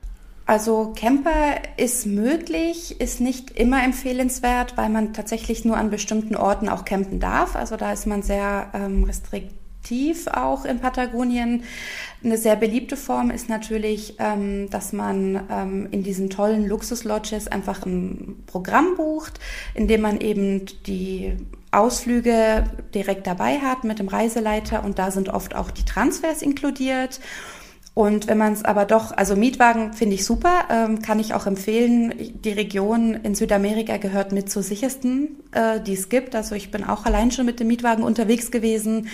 Also 0.47 0.93
Camper 0.95 1.55
ist 1.77 2.05
möglich, 2.05 3.01
ist 3.01 3.19
nicht 3.19 3.51
immer 3.51 3.83
empfehlenswert, 3.83 4.77
weil 4.77 4.89
man 4.89 5.13
tatsächlich 5.13 5.65
nur 5.65 5.77
an 5.77 5.89
bestimmten 5.89 6.35
Orten 6.35 6.69
auch 6.69 6.85
campen 6.85 7.19
darf. 7.19 7.55
Also 7.55 7.77
da 7.77 7.91
ist 7.91 8.05
man 8.05 8.21
sehr 8.21 8.69
ähm, 8.75 9.05
restriktiv 9.05 10.27
auch 10.27 10.65
in 10.65 10.79
Patagonien. 10.79 11.63
Eine 12.23 12.37
sehr 12.37 12.55
beliebte 12.55 12.95
Form 12.95 13.31
ist 13.31 13.49
natürlich, 13.49 14.17
ähm, 14.19 14.69
dass 14.69 14.93
man 14.93 15.47
ähm, 15.49 15.87
in 15.89 16.03
diesen 16.03 16.29
tollen 16.29 16.67
Luxuslodges 16.67 17.47
einfach 17.47 17.83
ein 17.85 18.43
Programm 18.45 18.95
bucht, 18.97 19.39
in 19.73 19.87
dem 19.87 20.01
man 20.01 20.21
eben 20.21 20.65
die 20.85 21.33
Ausflüge 21.71 22.65
direkt 22.93 23.25
dabei 23.25 23.57
hat 23.59 23.83
mit 23.83 23.97
dem 23.97 24.07
Reiseleiter 24.07 24.83
und 24.83 24.99
da 24.99 25.09
sind 25.09 25.29
oft 25.29 25.55
auch 25.55 25.71
die 25.71 25.85
Transfers 25.85 26.43
inkludiert. 26.43 27.19
Und 27.95 28.27
wenn 28.27 28.37
man 28.37 28.51
es 28.51 28.65
aber 28.65 28.83
doch, 28.83 29.13
also 29.15 29.37
Mietwagen 29.37 29.93
finde 29.93 30.15
ich 30.15 30.25
super, 30.25 30.65
ähm, 30.69 31.01
kann 31.01 31.17
ich 31.17 31.33
auch 31.33 31.47
empfehlen. 31.47 32.13
Die 32.43 32.51
Region 32.51 33.13
in 33.13 33.35
Südamerika 33.35 33.95
gehört 33.95 34.33
mit 34.33 34.51
zur 34.51 34.63
sichersten, 34.63 35.37
äh, 35.53 35.79
die 35.79 35.93
es 35.93 36.09
gibt. 36.09 36.35
Also 36.35 36.55
ich 36.55 36.71
bin 36.71 36.83
auch 36.83 37.05
allein 37.05 37.31
schon 37.31 37.45
mit 37.45 37.61
dem 37.61 37.67
Mietwagen 37.67 38.03
unterwegs 38.03 38.51
gewesen. 38.51 39.07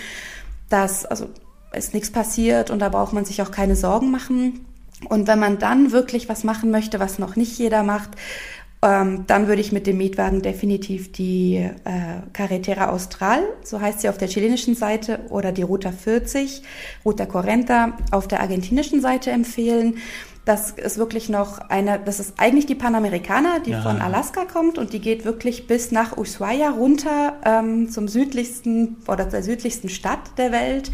Das, 0.68 1.06
also 1.06 1.30
ist 1.74 1.94
nichts 1.94 2.12
passiert 2.12 2.72
und 2.72 2.80
da 2.80 2.90
braucht 2.90 3.14
man 3.14 3.24
sich 3.24 3.44
auch 3.44 3.52
keine 3.52 3.76
Sorgen 3.76 4.10
machen. 4.10 4.66
Und 5.08 5.28
wenn 5.28 5.40
man 5.40 5.60
dann 5.60 5.92
wirklich 5.92 6.28
was 6.28 6.44
machen 6.44 6.72
möchte, 6.72 7.00
was 7.00 7.20
noch 7.20 7.36
nicht 7.36 7.60
jeder 7.60 7.84
macht, 7.84 8.10
ähm, 8.84 9.26
dann 9.28 9.48
würde 9.48 9.62
ich 9.62 9.72
mit 9.72 9.86
dem 9.86 9.98
Mietwagen 9.98 10.42
definitiv 10.42 11.12
die 11.12 11.58
äh, 11.58 11.70
Carretera 12.34 12.90
Austral, 12.90 13.44
so 13.64 13.80
heißt 13.80 14.02
sie 14.02 14.10
auf 14.10 14.18
der 14.18 14.28
chilenischen 14.28 14.76
Seite, 14.76 15.20
oder 15.30 15.52
die 15.52 15.62
Ruta 15.62 15.92
40, 15.92 16.64
Ruta 17.06 17.28
40 17.28 17.94
auf 18.12 18.28
der 18.28 18.40
argentinischen 18.40 19.00
Seite 19.02 19.30
empfehlen. 19.30 19.98
Das 20.46 20.72
ist 20.72 20.98
wirklich 20.98 21.30
noch 21.30 21.60
eine, 21.60 22.00
das 22.04 22.20
ist 22.20 22.34
eigentlich 22.38 22.66
die 22.66 22.74
Panamericana, 22.74 23.60
die 23.60 23.72
ja. 23.72 23.82
von 23.82 24.02
Alaska 24.02 24.46
kommt 24.46 24.80
und 24.80 24.94
die 24.94 25.00
geht 25.00 25.24
wirklich 25.24 25.68
bis 25.68 25.92
nach 25.92 26.18
Ushuaia 26.18 26.72
runter 26.72 27.36
ähm, 27.46 27.92
zum 27.92 28.08
südlichsten 28.08 28.98
oder 29.08 29.26
der 29.26 29.44
südlichsten 29.44 29.90
Stadt 29.90 30.40
der 30.40 30.52
Welt. 30.52 30.92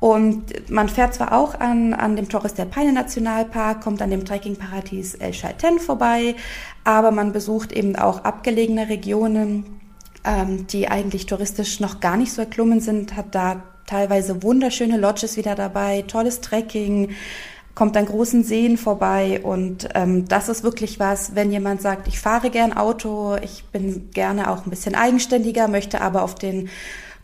Und 0.00 0.70
man 0.70 0.88
fährt 0.88 1.14
zwar 1.14 1.32
auch 1.32 1.58
an, 1.58 1.92
an 1.92 2.14
dem 2.14 2.28
Torres 2.28 2.54
del 2.54 2.66
Paine 2.66 2.92
Nationalpark, 2.92 3.80
kommt 3.80 4.00
an 4.00 4.10
dem 4.10 4.24
Trekkingparadies 4.24 5.14
El 5.16 5.32
Chalten 5.32 5.80
vorbei, 5.80 6.36
aber 6.84 7.10
man 7.10 7.32
besucht 7.32 7.72
eben 7.72 7.96
auch 7.96 8.24
abgelegene 8.24 8.88
Regionen, 8.88 9.80
ähm, 10.24 10.66
die 10.68 10.88
eigentlich 10.88 11.26
touristisch 11.26 11.80
noch 11.80 12.00
gar 12.00 12.16
nicht 12.16 12.32
so 12.32 12.42
erklommen 12.42 12.80
sind, 12.80 13.16
hat 13.16 13.34
da 13.34 13.62
teilweise 13.86 14.42
wunderschöne 14.42 14.98
Lodges 14.98 15.36
wieder 15.36 15.54
dabei, 15.54 16.02
tolles 16.02 16.40
Trekking, 16.40 17.10
kommt 17.74 17.96
an 17.96 18.06
großen 18.06 18.42
Seen 18.42 18.76
vorbei 18.76 19.40
und 19.42 19.88
ähm, 19.94 20.26
das 20.28 20.48
ist 20.48 20.64
wirklich 20.64 20.98
was, 20.98 21.34
wenn 21.34 21.50
jemand 21.52 21.80
sagt, 21.80 22.08
ich 22.08 22.18
fahre 22.18 22.50
gern 22.50 22.72
Auto, 22.72 23.36
ich 23.42 23.64
bin 23.72 24.10
gerne 24.12 24.50
auch 24.50 24.66
ein 24.66 24.70
bisschen 24.70 24.94
eigenständiger, 24.94 25.68
möchte 25.68 26.00
aber 26.00 26.22
auf 26.22 26.34
den 26.34 26.68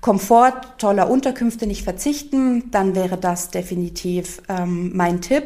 Komfort 0.04 0.76
toller 0.76 1.08
Unterkünfte 1.08 1.66
nicht 1.66 1.82
verzichten, 1.82 2.70
dann 2.70 2.94
wäre 2.94 3.16
das 3.16 3.48
definitiv 3.48 4.42
ähm, 4.50 4.94
mein 4.94 5.22
Tipp. 5.22 5.44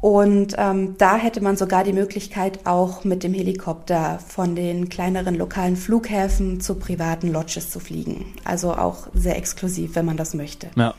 Und 0.00 0.56
ähm, 0.58 0.96
da 0.98 1.16
hätte 1.16 1.40
man 1.40 1.56
sogar 1.56 1.84
die 1.84 1.92
Möglichkeit, 1.92 2.66
auch 2.66 3.04
mit 3.04 3.22
dem 3.22 3.32
Helikopter 3.34 4.18
von 4.18 4.56
den 4.56 4.88
kleineren 4.88 5.36
lokalen 5.36 5.76
Flughäfen 5.76 6.60
zu 6.60 6.74
privaten 6.74 7.32
Lodges 7.32 7.70
zu 7.70 7.78
fliegen. 7.78 8.26
Also 8.42 8.74
auch 8.74 9.06
sehr 9.14 9.36
exklusiv, 9.36 9.94
wenn 9.94 10.06
man 10.06 10.16
das 10.16 10.34
möchte. 10.34 10.70
Ja, 10.74 10.94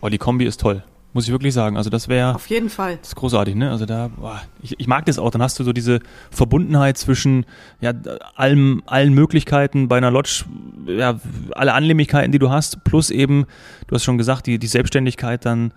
oh, 0.00 0.08
die 0.08 0.16
Kombi 0.16 0.46
ist 0.46 0.58
toll. 0.58 0.82
Muss 1.14 1.26
ich 1.26 1.30
wirklich 1.30 1.52
sagen. 1.52 1.76
Also 1.76 1.90
das 1.90 2.08
wäre. 2.08 2.34
Auf 2.34 2.46
jeden 2.46 2.70
Fall. 2.70 2.96
Das 2.96 3.08
ist 3.08 3.16
großartig, 3.16 3.54
ne? 3.54 3.70
Also 3.70 3.84
da, 3.84 4.08
boah, 4.08 4.40
ich, 4.62 4.78
ich 4.80 4.86
mag 4.86 5.04
das 5.06 5.18
auch. 5.18 5.30
Dann 5.30 5.42
hast 5.42 5.58
du 5.58 5.64
so 5.64 5.72
diese 5.72 6.00
Verbundenheit 6.30 6.96
zwischen 6.96 7.44
ja, 7.80 7.92
allem, 8.34 8.82
allen 8.86 9.12
Möglichkeiten 9.12 9.88
bei 9.88 9.98
einer 9.98 10.10
Lodge, 10.10 10.44
ja, 10.86 11.20
alle 11.52 11.74
Annehmlichkeiten, 11.74 12.32
die 12.32 12.38
du 12.38 12.50
hast, 12.50 12.82
plus 12.84 13.10
eben, 13.10 13.46
du 13.88 13.94
hast 13.94 14.04
schon 14.04 14.16
gesagt, 14.16 14.46
die, 14.46 14.58
die 14.58 14.66
Selbstständigkeit 14.66 15.44
dann 15.44 15.74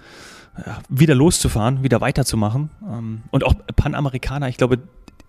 ja, 0.65 0.79
wieder 0.87 1.15
loszufahren, 1.15 1.83
wieder 1.83 1.99
weiterzumachen. 1.99 2.69
Ähm, 2.89 3.23
und 3.31 3.43
auch 3.43 3.55
Panamerikaner, 3.75 4.47
ich 4.47 4.57
glaube, 4.57 4.79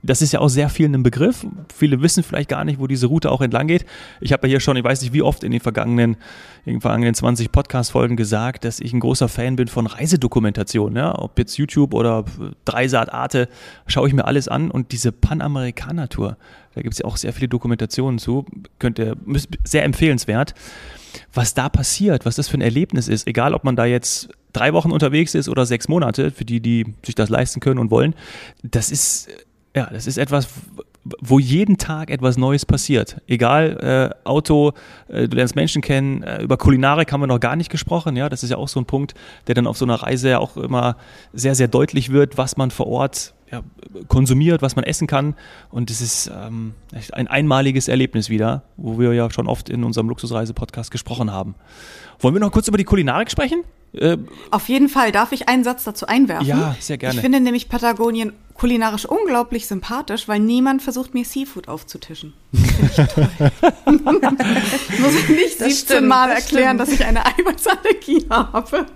das 0.06 0.22
ist 0.22 0.32
ja 0.32 0.40
auch 0.40 0.48
sehr 0.48 0.68
vielen 0.68 0.94
ein 0.94 1.02
Begriff. 1.02 1.46
Viele 1.74 2.00
wissen 2.02 2.22
vielleicht 2.22 2.48
gar 2.48 2.64
nicht, 2.64 2.78
wo 2.78 2.86
diese 2.86 3.06
Route 3.06 3.30
auch 3.30 3.40
entlang 3.40 3.66
geht. 3.66 3.84
Ich 4.20 4.32
habe 4.32 4.46
ja 4.46 4.52
hier 4.52 4.60
schon, 4.60 4.76
ich 4.76 4.84
weiß 4.84 5.02
nicht 5.02 5.12
wie 5.12 5.22
oft 5.22 5.44
in 5.44 5.52
den 5.52 5.60
vergangenen, 5.60 6.16
in 6.64 6.74
den 6.74 6.80
vergangenen 6.80 7.14
20 7.14 7.52
Podcast-Folgen 7.52 8.16
gesagt, 8.16 8.64
dass 8.64 8.80
ich 8.80 8.92
ein 8.92 9.00
großer 9.00 9.28
Fan 9.28 9.56
bin 9.56 9.68
von 9.68 9.86
Reisedokumentation. 9.86 10.96
Ja? 10.96 11.18
Ob 11.18 11.38
jetzt 11.38 11.56
YouTube 11.58 11.94
oder 11.94 12.24
Dreisat 12.64 13.12
Arte, 13.12 13.48
schaue 13.86 14.08
ich 14.08 14.14
mir 14.14 14.24
alles 14.24 14.48
an. 14.48 14.70
Und 14.70 14.92
diese 14.92 15.12
Panamerikaner-Tour, 15.12 16.36
da 16.74 16.82
gibt 16.82 16.94
es 16.94 17.00
ja 17.00 17.04
auch 17.04 17.16
sehr 17.16 17.32
viele 17.32 17.48
Dokumentationen 17.48 18.18
zu, 18.18 18.46
könnte, 18.78 19.16
sehr 19.64 19.84
empfehlenswert. 19.84 20.54
Was 21.32 21.54
da 21.54 21.68
passiert, 21.68 22.26
was 22.26 22.36
das 22.36 22.48
für 22.48 22.58
ein 22.58 22.62
Erlebnis 22.62 23.08
ist, 23.08 23.26
egal 23.26 23.54
ob 23.54 23.64
man 23.64 23.74
da 23.74 23.86
jetzt 23.86 24.28
drei 24.52 24.72
Wochen 24.72 24.90
unterwegs 24.90 25.34
ist 25.34 25.48
oder 25.48 25.66
sechs 25.66 25.88
Monate, 25.88 26.30
für 26.30 26.44
die, 26.44 26.60
die 26.60 26.94
sich 27.02 27.14
das 27.14 27.28
leisten 27.28 27.60
können 27.60 27.78
und 27.78 27.90
wollen, 27.90 28.14
das 28.62 28.90
ist, 28.90 29.28
ja, 29.76 29.90
das 29.92 30.06
ist 30.06 30.16
etwas, 30.16 30.48
wo 31.20 31.38
jeden 31.38 31.76
Tag 31.76 32.10
etwas 32.10 32.38
Neues 32.38 32.64
passiert. 32.64 33.20
Egal, 33.26 34.12
äh, 34.24 34.26
Auto, 34.26 34.72
äh, 35.08 35.28
du 35.28 35.36
lernst 35.36 35.54
Menschen 35.54 35.82
kennen, 35.82 36.22
äh, 36.22 36.42
über 36.42 36.56
Kulinarik 36.56 37.12
haben 37.12 37.20
wir 37.20 37.26
noch 37.26 37.40
gar 37.40 37.56
nicht 37.56 37.70
gesprochen, 37.70 38.16
ja, 38.16 38.30
das 38.30 38.42
ist 38.42 38.48
ja 38.48 38.56
auch 38.56 38.68
so 38.68 38.80
ein 38.80 38.86
Punkt, 38.86 39.14
der 39.46 39.54
dann 39.54 39.66
auf 39.66 39.76
so 39.76 39.84
einer 39.84 39.96
Reise 39.96 40.30
ja 40.30 40.38
auch 40.38 40.56
immer 40.56 40.96
sehr, 41.34 41.54
sehr 41.54 41.68
deutlich 41.68 42.10
wird, 42.10 42.38
was 42.38 42.56
man 42.56 42.70
vor 42.70 42.86
Ort 42.86 43.34
ja, 43.52 43.62
konsumiert, 44.08 44.62
was 44.62 44.76
man 44.76 44.84
essen 44.84 45.06
kann. 45.06 45.34
Und 45.70 45.90
es 45.90 46.00
ist 46.00 46.30
ähm, 46.34 46.72
ein 47.12 47.28
einmaliges 47.28 47.86
Erlebnis 47.86 48.30
wieder, 48.30 48.62
wo 48.78 48.98
wir 48.98 49.12
ja 49.12 49.30
schon 49.30 49.46
oft 49.46 49.68
in 49.68 49.84
unserem 49.84 50.08
Luxusreise-Podcast 50.08 50.90
gesprochen 50.90 51.30
haben. 51.30 51.54
Wollen 52.18 52.34
wir 52.34 52.40
noch 52.40 52.50
kurz 52.50 52.66
über 52.66 52.78
die 52.78 52.84
Kulinarik 52.84 53.30
sprechen? 53.30 53.62
Äh, 53.96 54.18
Auf 54.50 54.68
jeden 54.68 54.88
Fall. 54.88 55.12
Darf 55.12 55.32
ich 55.32 55.48
einen 55.48 55.64
Satz 55.64 55.84
dazu 55.84 56.06
einwerfen? 56.06 56.46
Ja, 56.46 56.76
sehr 56.78 56.98
gerne. 56.98 57.14
Ich 57.16 57.20
finde 57.20 57.40
nämlich 57.40 57.68
Patagonien 57.68 58.32
kulinarisch 58.54 59.04
unglaublich 59.04 59.66
sympathisch, 59.66 60.28
weil 60.28 60.40
niemand 60.40 60.82
versucht, 60.82 61.14
mir 61.14 61.24
Seafood 61.24 61.68
aufzutischen. 61.68 62.32
Das 62.52 63.08
toll. 63.14 63.28
Muss 63.86 65.14
ich 65.14 65.28
nicht 65.28 65.60
das 65.60 65.68
17 65.68 65.74
stimmt, 65.74 66.08
Mal 66.08 66.30
das 66.30 66.44
erklären, 66.44 66.76
stimmt. 66.76 66.80
dass 66.80 66.92
ich 66.92 67.04
eine 67.04 67.26
Eiweißallergie 67.26 68.26
habe 68.30 68.86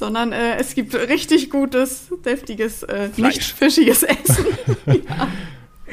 sondern 0.00 0.32
äh, 0.32 0.56
es 0.56 0.74
gibt 0.74 0.94
richtig 0.94 1.50
gutes, 1.50 2.08
deftiges, 2.24 2.82
äh, 2.84 3.10
nicht 3.18 3.42
fischiges 3.42 4.02
Essen. 4.02 4.46
ja. 4.86 5.28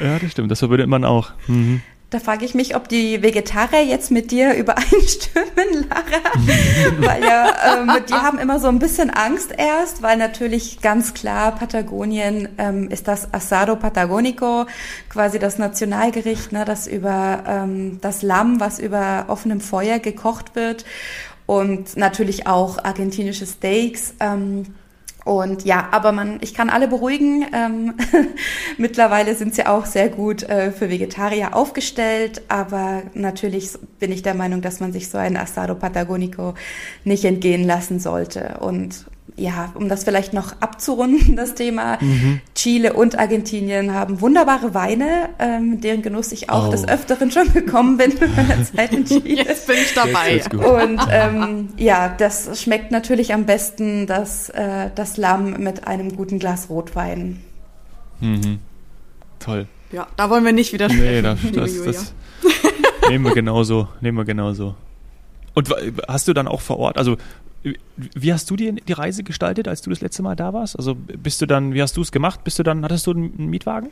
ja. 0.00 0.18
das 0.18 0.32
stimmt, 0.32 0.50
das 0.50 0.60
verbindet 0.60 0.88
man 0.88 1.04
auch. 1.04 1.32
Mhm. 1.46 1.82
Da 2.10 2.20
frage 2.20 2.46
ich 2.46 2.54
mich, 2.54 2.74
ob 2.74 2.88
die 2.88 3.22
Vegetarier 3.22 3.84
jetzt 3.84 4.10
mit 4.10 4.30
dir 4.30 4.54
übereinstimmen, 4.56 5.88
Lara, 5.90 6.22
weil 7.00 7.22
ja, 7.22 7.80
ähm, 7.80 7.90
die 8.08 8.14
haben 8.14 8.38
immer 8.38 8.58
so 8.58 8.68
ein 8.68 8.78
bisschen 8.78 9.10
Angst 9.10 9.52
erst, 9.56 10.00
weil 10.00 10.16
natürlich 10.16 10.80
ganz 10.80 11.12
klar 11.12 11.54
Patagonien 11.54 12.48
ähm, 12.56 12.90
ist 12.90 13.08
das 13.08 13.32
Asado 13.34 13.76
Patagonico, 13.76 14.64
quasi 15.10 15.38
das 15.38 15.58
Nationalgericht, 15.58 16.50
ne, 16.50 16.64
das 16.64 16.86
über 16.86 17.44
ähm, 17.46 17.98
das 18.00 18.22
Lamm, 18.22 18.58
was 18.58 18.78
über 18.78 19.26
offenem 19.28 19.60
Feuer 19.60 19.98
gekocht 19.98 20.54
wird 20.56 20.86
und 21.44 21.96
natürlich 21.98 22.46
auch 22.46 22.82
argentinische 22.82 23.46
Steaks. 23.46 24.14
Ähm, 24.20 24.64
und 25.28 25.66
ja, 25.66 25.88
aber 25.90 26.12
man, 26.12 26.38
ich 26.40 26.54
kann 26.54 26.70
alle 26.70 26.88
beruhigen. 26.88 27.44
Ähm, 27.52 27.94
mittlerweile 28.78 29.34
sind 29.34 29.54
sie 29.54 29.66
auch 29.66 29.84
sehr 29.84 30.08
gut 30.08 30.42
äh, 30.44 30.72
für 30.72 30.88
Vegetarier 30.88 31.54
aufgestellt, 31.54 32.40
aber 32.48 33.02
natürlich 33.12 33.72
bin 33.98 34.10
ich 34.10 34.22
der 34.22 34.32
Meinung, 34.32 34.62
dass 34.62 34.80
man 34.80 34.90
sich 34.90 35.10
so 35.10 35.18
ein 35.18 35.36
Asado 35.36 35.74
Patagonico 35.74 36.54
nicht 37.04 37.26
entgehen 37.26 37.64
lassen 37.64 38.00
sollte. 38.00 38.56
Und 38.60 39.04
ja, 39.38 39.72
um 39.74 39.88
das 39.88 40.04
vielleicht 40.04 40.32
noch 40.32 40.52
abzurunden, 40.60 41.36
das 41.36 41.54
Thema, 41.54 41.98
mhm. 42.00 42.40
Chile 42.54 42.92
und 42.92 43.18
Argentinien 43.18 43.94
haben 43.94 44.20
wunderbare 44.20 44.74
Weine, 44.74 45.30
ähm, 45.38 45.80
deren 45.80 46.02
Genuss 46.02 46.32
ich 46.32 46.50
auch 46.50 46.68
oh. 46.68 46.70
des 46.70 46.86
Öfteren 46.86 47.30
schon 47.30 47.52
gekommen 47.52 47.96
bin 47.96 48.12
in 48.12 48.34
meiner 48.34 48.62
Zeit 48.76 48.92
in 48.92 49.04
Chile. 49.04 49.44
Jetzt 49.44 49.66
bin 49.66 49.76
ich 49.76 49.94
dabei. 49.94 50.42
Und 50.52 51.00
ähm, 51.10 51.68
ja, 51.76 52.08
das 52.08 52.60
schmeckt 52.60 52.90
natürlich 52.90 53.32
am 53.32 53.46
besten 53.46 54.06
das, 54.06 54.50
äh, 54.50 54.90
das 54.94 55.16
Lamm 55.16 55.62
mit 55.62 55.86
einem 55.86 56.16
guten 56.16 56.38
Glas 56.38 56.68
Rotwein. 56.68 57.40
Mhm. 58.20 58.58
Toll. 59.38 59.66
Ja, 59.92 60.06
da 60.16 60.28
wollen 60.28 60.44
wir 60.44 60.52
nicht 60.52 60.72
widersprechen. 60.72 61.04
Nee, 61.04 61.22
das, 61.22 61.38
das, 61.52 61.84
das 61.84 62.14
nehmen 63.08 63.24
wir 63.24 63.34
genauso, 63.34 63.88
nehmen 64.00 64.18
wir 64.18 64.24
genauso. 64.24 64.74
Und 65.54 65.74
hast 66.06 66.28
du 66.28 66.34
dann 66.34 66.46
auch 66.46 66.60
vor 66.60 66.78
Ort, 66.78 66.98
also 66.98 67.16
wie 67.62 68.32
hast 68.32 68.50
du 68.50 68.56
die, 68.56 68.72
die 68.72 68.92
Reise 68.92 69.24
gestaltet, 69.24 69.68
als 69.68 69.82
du 69.82 69.90
das 69.90 70.00
letzte 70.00 70.22
Mal 70.22 70.36
da 70.36 70.52
warst? 70.52 70.76
Also 70.76 70.94
bist 70.94 71.40
du 71.40 71.46
dann, 71.46 71.74
wie 71.74 71.82
hast 71.82 71.96
du 71.96 72.02
es 72.02 72.12
gemacht? 72.12 72.44
Bist 72.44 72.58
du 72.58 72.62
dann, 72.62 72.84
hattest 72.84 73.06
du 73.06 73.12
einen 73.12 73.50
Mietwagen? 73.50 73.90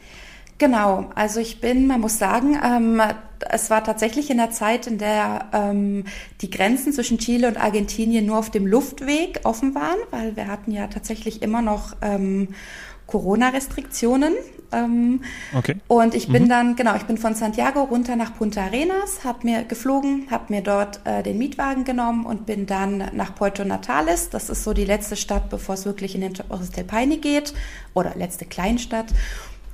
Genau, 0.59 1.11
also 1.15 1.39
ich 1.39 1.61
bin, 1.61 1.87
man 1.87 2.01
muss 2.01 2.19
sagen, 2.19 2.59
ähm, 2.65 3.03
es 3.51 3.69
war 3.69 3.85
tatsächlich 3.85 4.31
in 4.31 4.39
der 4.39 4.51
Zeit, 4.51 4.87
in 4.87 4.97
der 4.97 5.51
ähm, 5.53 6.05
die 6.41 6.49
Grenzen 6.49 6.95
zwischen 6.95 7.19
Chile 7.19 7.49
und 7.49 7.59
Argentinien 7.59 8.25
nur 8.25 8.39
auf 8.39 8.51
dem 8.51 8.67
Luftweg 8.67 9.41
offen 9.45 9.75
waren, 9.75 9.99
weil 10.11 10.35
wir 10.35 10.47
hatten 10.47 10.71
ja 10.71 10.87
tatsächlich 10.87 11.43
immer 11.43 11.61
noch 11.61 11.95
ähm, 12.01 12.49
Corona-Restriktionen. 13.07 14.33
Ähm, 14.73 15.23
okay. 15.57 15.77
Und 15.89 16.15
ich 16.15 16.29
bin 16.29 16.45
mhm. 16.45 16.49
dann, 16.49 16.77
genau, 16.77 16.97
ich 16.97 17.05
bin 17.05 17.19
von 17.19 17.35
Santiago 17.35 17.83
runter 17.83 18.17
nach 18.17 18.35
Punta 18.37 18.65
Arenas, 18.65 19.25
habe 19.25 19.41
mir 19.45 19.65
geflogen, 19.65 20.27
habe 20.31 20.53
mir 20.53 20.63
dort 20.63 21.01
äh, 21.05 21.23
den 21.23 21.39
Mietwagen 21.39 21.85
genommen 21.85 22.27
und 22.27 22.47
bin 22.47 22.67
dann 22.67 23.11
nach 23.13 23.35
Puerto 23.35 23.65
Natales. 23.65 24.31
Das 24.31 24.51
ist 24.51 24.65
so 24.65 24.73
die 24.73 24.85
letzte 24.85 25.17
Stadt, 25.17 25.51
bevor 25.51 25.75
es 25.75 25.85
wirklich 25.85 26.15
in 26.15 26.21
den 26.21 26.35
Torres 26.35 26.71
del 26.71 26.85
Paine 26.85 27.19
geht 27.19 27.55
oder 27.95 28.15
letzte 28.17 28.45
Kleinstadt 28.45 29.07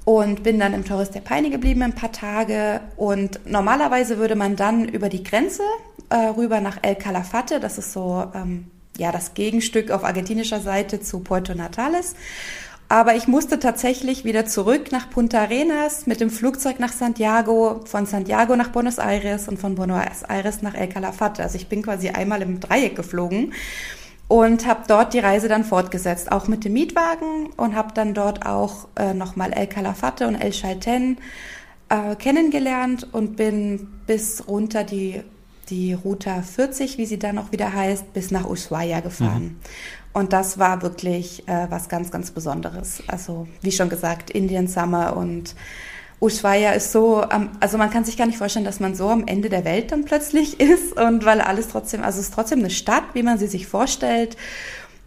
und 0.05 0.43
bin 0.43 0.59
dann 0.59 0.75
im 0.75 0.85
Torres 0.85 1.11
der 1.11 1.21
Peine 1.21 1.51
geblieben 1.51 1.83
ein 1.83 1.95
paar 1.95 2.13
Tage. 2.13 2.81
Und 2.97 3.41
normalerweise 3.47 4.19
würde 4.19 4.35
man 4.35 4.57
dann 4.57 4.89
über 4.89 5.09
die 5.09 5.23
Grenze 5.23 5.63
äh, 6.11 6.17
rüber 6.17 6.61
nach 6.61 6.79
El 6.83 6.97
Calafate, 6.97 7.61
das 7.61 7.79
ist 7.79 7.93
so 7.93 8.25
ähm, 8.35 8.67
ja 8.99 9.13
das 9.13 9.35
Gegenstück 9.35 9.91
auf 9.91 10.05
argentinischer 10.05 10.61
Seite 10.61 11.01
zu 11.01 11.21
Puerto 11.21 11.55
Natales. 11.55 12.15
Aber 12.93 13.17
ich 13.17 13.27
musste 13.27 13.59
tatsächlich 13.59 14.27
wieder 14.27 14.45
zurück 14.45 14.93
nach 14.93 15.09
Punta 15.09 15.41
Arenas 15.41 16.07
mit 16.07 16.21
dem 16.21 16.29
Flugzeug 16.29 16.79
nach 16.79 16.93
Santiago, 16.93 17.81
von 17.87 18.05
Santiago 18.05 18.55
nach 18.55 18.69
Buenos 18.69 18.99
Aires 18.99 19.49
und 19.49 19.59
von 19.59 19.77
Buenos 19.77 20.25
Aires 20.29 20.61
nach 20.61 20.75
El 20.75 20.89
Calafate. 20.89 21.43
Also 21.43 21.57
ich 21.57 21.69
bin 21.69 21.81
quasi 21.81 22.11
einmal 22.11 22.43
im 22.43 22.61
Dreieck 22.61 22.95
geflogen 22.95 23.55
und 24.29 24.67
habe 24.67 24.83
dort 24.89 25.15
die 25.15 25.21
Reise 25.21 25.49
dann 25.49 25.65
fortgesetzt, 25.65 26.31
auch 26.31 26.49
mit 26.49 26.67
dem 26.67 26.75
Mietwagen 26.75 27.47
und 27.57 27.75
habe 27.75 27.95
dann 27.95 28.13
dort 28.13 28.45
auch 28.45 28.89
äh, 28.97 29.15
nochmal 29.15 29.55
El 29.55 29.69
Calafate 29.69 30.29
und 30.29 30.35
El 30.35 30.51
Chalten 30.51 31.17
äh, 31.89 32.15
kennengelernt 32.17 33.09
und 33.13 33.37
bin 33.37 33.89
bis 34.07 34.47
runter 34.47 34.85
die, 34.85 35.23
die 35.73 35.95
Route 35.95 36.31
40, 36.43 36.99
wie 36.99 37.07
sie 37.07 37.19
dann 37.19 37.39
auch 37.39 37.51
wieder 37.51 37.73
heißt, 37.73 38.13
bis 38.13 38.31
nach 38.31 38.49
Ushuaia 38.49 39.01
gefahren. 39.01 39.43
Mhm. 39.43 39.57
Und 40.13 40.35
das 40.35 40.59
war 40.59 40.83
wirklich 40.83 41.49
äh, 41.49 41.67
was 41.71 41.89
ganz, 41.89 42.11
ganz 42.11 42.31
Besonderes. 42.31 43.03
Also 43.07 43.49
wie 43.63 43.73
schon 43.73 43.89
gesagt, 43.89 44.31
Indian 44.31 44.69
Summer 44.69 45.17
und 45.17 45.55
Ushuaia 46.21 46.73
ist 46.73 46.93
so, 46.93 47.25
also 47.59 47.79
man 47.79 47.91
kann 47.91 48.05
sich 48.05 48.17
gar 48.19 48.27
nicht 48.27 48.37
vorstellen, 48.37 48.67
dass 48.67 48.79
man 48.79 48.95
so 48.95 49.09
am 49.09 49.27
Ende 49.27 49.49
der 49.49 49.65
Welt 49.65 49.91
dann 49.91 50.05
plötzlich 50.05 50.61
ist 50.61 50.93
und 50.93 51.25
weil 51.25 51.41
alles 51.41 51.69
trotzdem, 51.69 52.03
also 52.03 52.21
es 52.21 52.27
ist 52.27 52.35
trotzdem 52.35 52.59
eine 52.59 52.71
Stadt, 52.71 53.05
wie 53.15 53.23
man 53.23 53.39
sie 53.39 53.49
sich 53.49 53.67
vorstellt 53.67 54.37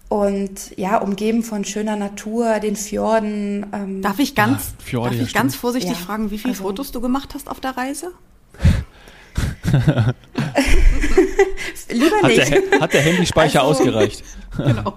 und 0.10 0.75
ja, 0.77 0.98
umgeben 0.98 1.43
von 1.43 1.63
schöner 1.63 1.95
Natur, 1.95 2.60
den 2.60 2.75
Fjorden. 2.75 3.67
Ähm 3.72 4.01
darf 4.01 4.19
ich 4.19 4.36
ganz, 4.36 4.74
ja, 4.79 4.86
Fjorde, 4.86 5.17
darf 5.17 5.27
ich 5.27 5.34
ganz 5.34 5.55
vorsichtig 5.55 5.93
ja. 5.93 5.98
fragen, 5.98 6.31
wie 6.31 6.38
viele 6.38 6.53
also, 6.53 6.63
Fotos 6.63 6.91
du 6.91 7.01
gemacht 7.01 7.34
hast 7.36 7.48
auf 7.48 7.60
der 7.60 7.77
Reise? 7.77 8.12
Lieber 11.89 12.27
nicht. 12.27 12.41
Hat 12.41 12.51
der, 12.51 12.79
hat 12.81 12.93
der 12.93 13.01
Handyspeicher 13.01 13.62
also, 13.62 13.84
ausgereicht? 13.84 14.24
genau. 14.57 14.93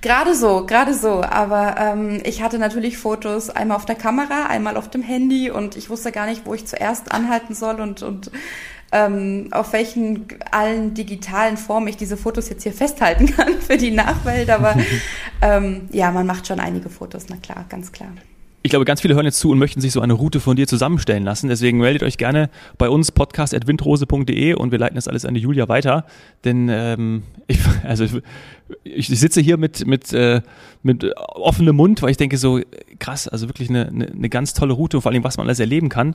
Gerade 0.00 0.34
so, 0.34 0.66
gerade 0.66 0.94
so. 0.94 1.22
Aber 1.22 1.76
ähm, 1.78 2.20
ich 2.24 2.42
hatte 2.42 2.58
natürlich 2.58 2.98
Fotos 2.98 3.50
einmal 3.50 3.76
auf 3.76 3.86
der 3.86 3.94
Kamera, 3.94 4.46
einmal 4.46 4.76
auf 4.76 4.90
dem 4.90 5.02
Handy 5.02 5.50
und 5.50 5.76
ich 5.76 5.90
wusste 5.90 6.12
gar 6.12 6.26
nicht, 6.26 6.46
wo 6.46 6.54
ich 6.54 6.66
zuerst 6.66 7.12
anhalten 7.12 7.54
soll 7.54 7.80
und, 7.80 8.02
und 8.02 8.30
ähm, 8.92 9.48
auf 9.52 9.72
welchen 9.72 10.26
allen 10.50 10.94
digitalen 10.94 11.56
Formen 11.56 11.88
ich 11.88 11.96
diese 11.96 12.16
Fotos 12.16 12.48
jetzt 12.48 12.62
hier 12.62 12.72
festhalten 12.72 13.26
kann 13.26 13.60
für 13.66 13.76
die 13.76 13.90
Nachwelt. 13.90 14.50
Aber 14.50 14.76
ähm, 15.40 15.88
ja, 15.92 16.10
man 16.10 16.26
macht 16.26 16.46
schon 16.46 16.60
einige 16.60 16.90
Fotos, 16.90 17.26
na 17.28 17.36
klar, 17.36 17.64
ganz 17.68 17.92
klar 17.92 18.10
ich 18.64 18.70
glaube, 18.70 18.84
ganz 18.84 19.00
viele 19.00 19.14
hören 19.14 19.24
jetzt 19.24 19.40
zu 19.40 19.50
und 19.50 19.58
möchten 19.58 19.80
sich 19.80 19.92
so 19.92 20.00
eine 20.00 20.12
Route 20.12 20.38
von 20.38 20.54
dir 20.54 20.68
zusammenstellen 20.68 21.24
lassen. 21.24 21.48
Deswegen 21.48 21.78
meldet 21.78 22.04
euch 22.04 22.16
gerne 22.16 22.48
bei 22.78 22.88
uns 22.88 23.10
podcast.windrose.de 23.10 24.54
und 24.54 24.70
wir 24.70 24.78
leiten 24.78 24.94
das 24.94 25.08
alles 25.08 25.24
an 25.24 25.34
die 25.34 25.40
Julia 25.40 25.68
weiter. 25.68 26.06
Denn 26.44 26.68
ähm, 26.70 27.24
ich, 27.48 27.58
also 27.84 28.04
ich, 28.04 28.22
ich 28.84 29.08
sitze 29.08 29.40
hier 29.40 29.56
mit, 29.56 29.84
mit, 29.86 30.12
äh, 30.12 30.42
mit 30.84 31.04
offenem 31.16 31.74
Mund, 31.74 32.02
weil 32.02 32.10
ich 32.10 32.16
denke 32.16 32.38
so, 32.38 32.60
krass, 33.00 33.26
also 33.26 33.48
wirklich 33.48 33.68
eine, 33.68 33.88
eine, 33.88 34.06
eine 34.06 34.28
ganz 34.28 34.54
tolle 34.54 34.74
Route 34.74 34.98
und 34.98 35.02
vor 35.02 35.10
allem, 35.10 35.24
was 35.24 35.38
man 35.38 35.46
alles 35.46 35.58
erleben 35.58 35.88
kann. 35.88 36.14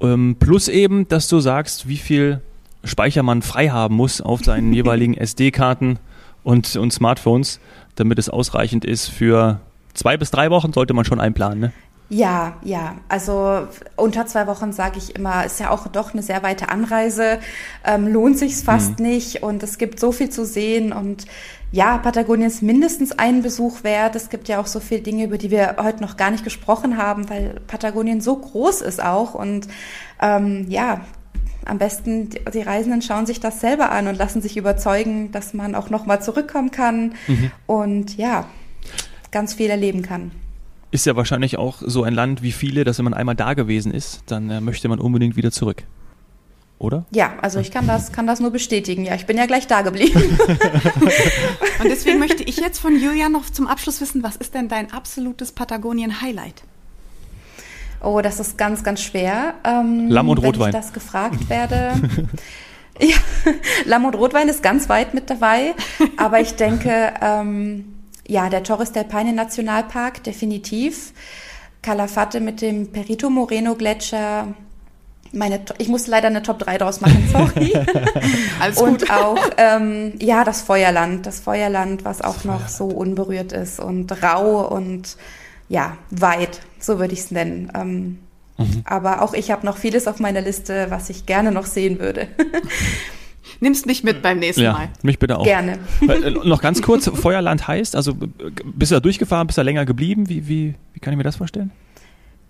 Ähm, 0.00 0.36
plus 0.38 0.68
eben, 0.68 1.08
dass 1.08 1.26
du 1.28 1.40
sagst, 1.40 1.88
wie 1.88 1.96
viel 1.96 2.42
Speicher 2.84 3.24
man 3.24 3.42
frei 3.42 3.70
haben 3.70 3.96
muss 3.96 4.20
auf 4.20 4.44
seinen 4.44 4.72
jeweiligen 4.74 5.14
SD-Karten 5.14 5.98
und, 6.44 6.76
und 6.76 6.92
Smartphones, 6.92 7.58
damit 7.96 8.20
es 8.20 8.28
ausreichend 8.28 8.84
ist 8.84 9.08
für 9.08 9.60
zwei 9.94 10.16
bis 10.16 10.30
drei 10.30 10.50
Wochen 10.50 10.72
sollte 10.72 10.94
man 10.94 11.04
schon 11.04 11.20
einplanen, 11.20 11.60
ne? 11.60 11.72
Ja, 12.12 12.56
ja. 12.62 12.96
Also 13.08 13.68
unter 13.96 14.26
zwei 14.26 14.46
Wochen 14.46 14.74
sage 14.74 14.98
ich 14.98 15.16
immer, 15.16 15.46
ist 15.46 15.60
ja 15.60 15.70
auch 15.70 15.88
doch 15.88 16.12
eine 16.12 16.22
sehr 16.22 16.42
weite 16.42 16.68
Anreise, 16.68 17.38
ähm, 17.86 18.06
lohnt 18.06 18.38
sich's 18.38 18.62
fast 18.62 18.98
mhm. 18.98 19.06
nicht 19.06 19.42
und 19.42 19.62
es 19.62 19.78
gibt 19.78 19.98
so 19.98 20.12
viel 20.12 20.28
zu 20.28 20.44
sehen 20.44 20.92
und 20.92 21.24
ja, 21.70 21.96
Patagonien 21.96 22.48
ist 22.48 22.62
mindestens 22.62 23.12
einen 23.12 23.40
Besuch 23.40 23.82
wert. 23.82 24.14
Es 24.14 24.28
gibt 24.28 24.46
ja 24.48 24.60
auch 24.60 24.66
so 24.66 24.78
viele 24.78 25.00
Dinge, 25.00 25.24
über 25.24 25.38
die 25.38 25.50
wir 25.50 25.76
heute 25.82 26.02
noch 26.02 26.18
gar 26.18 26.30
nicht 26.30 26.44
gesprochen 26.44 26.98
haben, 26.98 27.30
weil 27.30 27.60
Patagonien 27.66 28.20
so 28.20 28.36
groß 28.36 28.82
ist 28.82 29.02
auch 29.02 29.32
und 29.32 29.68
ähm, 30.20 30.66
ja, 30.68 31.00
am 31.64 31.78
besten 31.78 32.28
die 32.28 32.60
Reisenden 32.60 33.00
schauen 33.00 33.24
sich 33.24 33.40
das 33.40 33.60
selber 33.60 33.90
an 33.90 34.06
und 34.06 34.18
lassen 34.18 34.42
sich 34.42 34.58
überzeugen, 34.58 35.32
dass 35.32 35.54
man 35.54 35.74
auch 35.74 35.88
noch 35.88 36.04
mal 36.04 36.20
zurückkommen 36.20 36.72
kann 36.72 37.14
mhm. 37.26 37.50
und 37.66 38.18
ja, 38.18 38.44
ganz 39.32 39.54
viel 39.54 39.70
erleben 39.70 40.02
kann. 40.02 40.30
Ist 40.92 41.06
ja 41.06 41.16
wahrscheinlich 41.16 41.56
auch 41.58 41.82
so 41.84 42.04
ein 42.04 42.14
Land 42.14 42.42
wie 42.42 42.52
viele, 42.52 42.84
dass 42.84 42.98
wenn 42.98 43.04
man 43.04 43.14
einmal 43.14 43.34
da 43.34 43.54
gewesen 43.54 43.92
ist, 43.92 44.22
dann 44.26 44.50
äh, 44.50 44.60
möchte 44.60 44.88
man 44.88 45.00
unbedingt 45.00 45.36
wieder 45.36 45.50
zurück. 45.50 45.84
Oder? 46.78 47.04
Ja, 47.12 47.34
also 47.40 47.60
ich 47.60 47.70
kann 47.70 47.86
das, 47.86 48.12
kann 48.12 48.26
das 48.26 48.40
nur 48.40 48.50
bestätigen. 48.50 49.04
Ja, 49.04 49.14
ich 49.14 49.24
bin 49.24 49.38
ja 49.38 49.46
gleich 49.46 49.66
da 49.66 49.82
geblieben. 49.82 50.20
Und 51.80 51.88
deswegen 51.88 52.18
möchte 52.18 52.42
ich 52.42 52.58
jetzt 52.58 52.78
von 52.78 53.00
Julia 53.00 53.28
noch 53.28 53.48
zum 53.48 53.68
Abschluss 53.68 54.00
wissen, 54.00 54.22
was 54.22 54.36
ist 54.36 54.54
denn 54.54 54.68
dein 54.68 54.92
absolutes 54.92 55.52
Patagonien-Highlight? 55.52 56.64
Oh, 58.02 58.20
das 58.20 58.40
ist 58.40 58.58
ganz, 58.58 58.82
ganz 58.82 59.00
schwer. 59.00 59.54
Ähm, 59.64 60.08
Lamm 60.08 60.28
und 60.28 60.38
Rotwein. 60.38 60.72
Wenn 60.72 60.80
ich 60.80 60.86
das 60.86 60.92
gefragt 60.92 61.48
werde. 61.48 61.92
ja, 63.00 63.16
Lamm 63.84 64.04
und 64.04 64.14
Rotwein 64.16 64.48
ist 64.48 64.62
ganz 64.62 64.88
weit 64.88 65.14
mit 65.14 65.30
dabei. 65.30 65.74
Aber 66.16 66.40
ich 66.40 66.56
denke, 66.56 67.14
ähm, 67.20 67.91
ja, 68.32 68.48
der 68.48 68.62
Torres 68.62 68.92
del 68.92 69.04
Paine 69.04 69.34
Nationalpark, 69.34 70.24
definitiv. 70.24 71.12
Calafate 71.82 72.40
mit 72.40 72.62
dem 72.62 72.90
Perito 72.90 73.28
Moreno 73.28 73.74
Gletscher. 73.74 74.48
Meine, 75.32 75.60
ich 75.78 75.88
muss 75.88 76.06
leider 76.06 76.28
eine 76.28 76.42
Top 76.42 76.58
3 76.58 76.78
draus 76.78 77.00
machen, 77.02 77.28
sorry. 77.30 77.74
Alles 78.60 78.76
gut. 78.76 78.88
Und 78.88 79.10
auch, 79.10 79.38
ähm, 79.58 80.14
ja, 80.18 80.44
das 80.44 80.62
Feuerland. 80.62 81.26
Das 81.26 81.40
Feuerland, 81.40 82.06
was 82.06 82.22
auch 82.22 82.44
noch 82.44 82.68
so 82.68 82.86
unberührt 82.86 83.52
ist 83.52 83.78
und 83.78 84.22
rau 84.22 84.66
und 84.66 85.16
ja, 85.68 85.98
weit, 86.10 86.60
so 86.78 86.98
würde 86.98 87.12
ich 87.12 87.20
es 87.20 87.30
nennen. 87.30 87.70
Ähm, 87.74 88.18
mhm. 88.56 88.82
Aber 88.84 89.20
auch 89.20 89.34
ich 89.34 89.50
habe 89.50 89.66
noch 89.66 89.76
vieles 89.76 90.06
auf 90.06 90.20
meiner 90.20 90.40
Liste, 90.40 90.86
was 90.88 91.10
ich 91.10 91.26
gerne 91.26 91.52
noch 91.52 91.66
sehen 91.66 91.98
würde. 91.98 92.28
Nimmst 93.60 93.86
mich 93.86 94.04
mit 94.04 94.22
beim 94.22 94.38
nächsten 94.38 94.62
ja, 94.62 94.72
Mal. 94.72 94.88
Mich 95.02 95.18
bitte 95.18 95.38
auch. 95.38 95.44
Gerne. 95.44 95.78
Äh, 96.08 96.30
noch 96.30 96.62
ganz 96.62 96.82
kurz, 96.82 97.10
Feuerland 97.12 97.66
heißt, 97.66 97.96
also 97.96 98.14
bist 98.14 98.92
du 98.92 98.96
da 98.96 99.00
durchgefahren, 99.00 99.46
bist 99.46 99.58
du 99.58 99.60
da 99.60 99.64
länger 99.64 99.84
geblieben? 99.84 100.28
Wie, 100.28 100.48
wie, 100.48 100.74
wie 100.92 101.00
kann 101.00 101.12
ich 101.12 101.16
mir 101.16 101.24
das 101.24 101.36
vorstellen? 101.36 101.70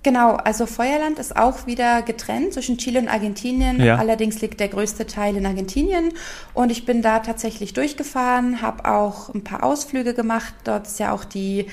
Genau, 0.04 0.32
also 0.32 0.66
Feuerland 0.66 1.20
ist 1.20 1.36
auch 1.36 1.66
wieder 1.66 2.02
getrennt 2.02 2.54
zwischen 2.54 2.76
Chile 2.76 2.98
und 2.98 3.08
Argentinien. 3.08 3.80
Ja. 3.80 3.96
Allerdings 3.96 4.40
liegt 4.40 4.58
der 4.58 4.66
größte 4.66 5.06
Teil 5.06 5.36
in 5.36 5.46
Argentinien. 5.46 6.12
Und 6.54 6.72
ich 6.72 6.84
bin 6.84 7.02
da 7.02 7.20
tatsächlich 7.20 7.72
durchgefahren, 7.72 8.62
habe 8.62 8.84
auch 8.84 9.32
ein 9.32 9.44
paar 9.44 9.62
Ausflüge 9.62 10.12
gemacht. 10.12 10.54
Dort 10.64 10.88
ist 10.88 10.98
ja 10.98 11.12
auch 11.12 11.24
die 11.24 11.66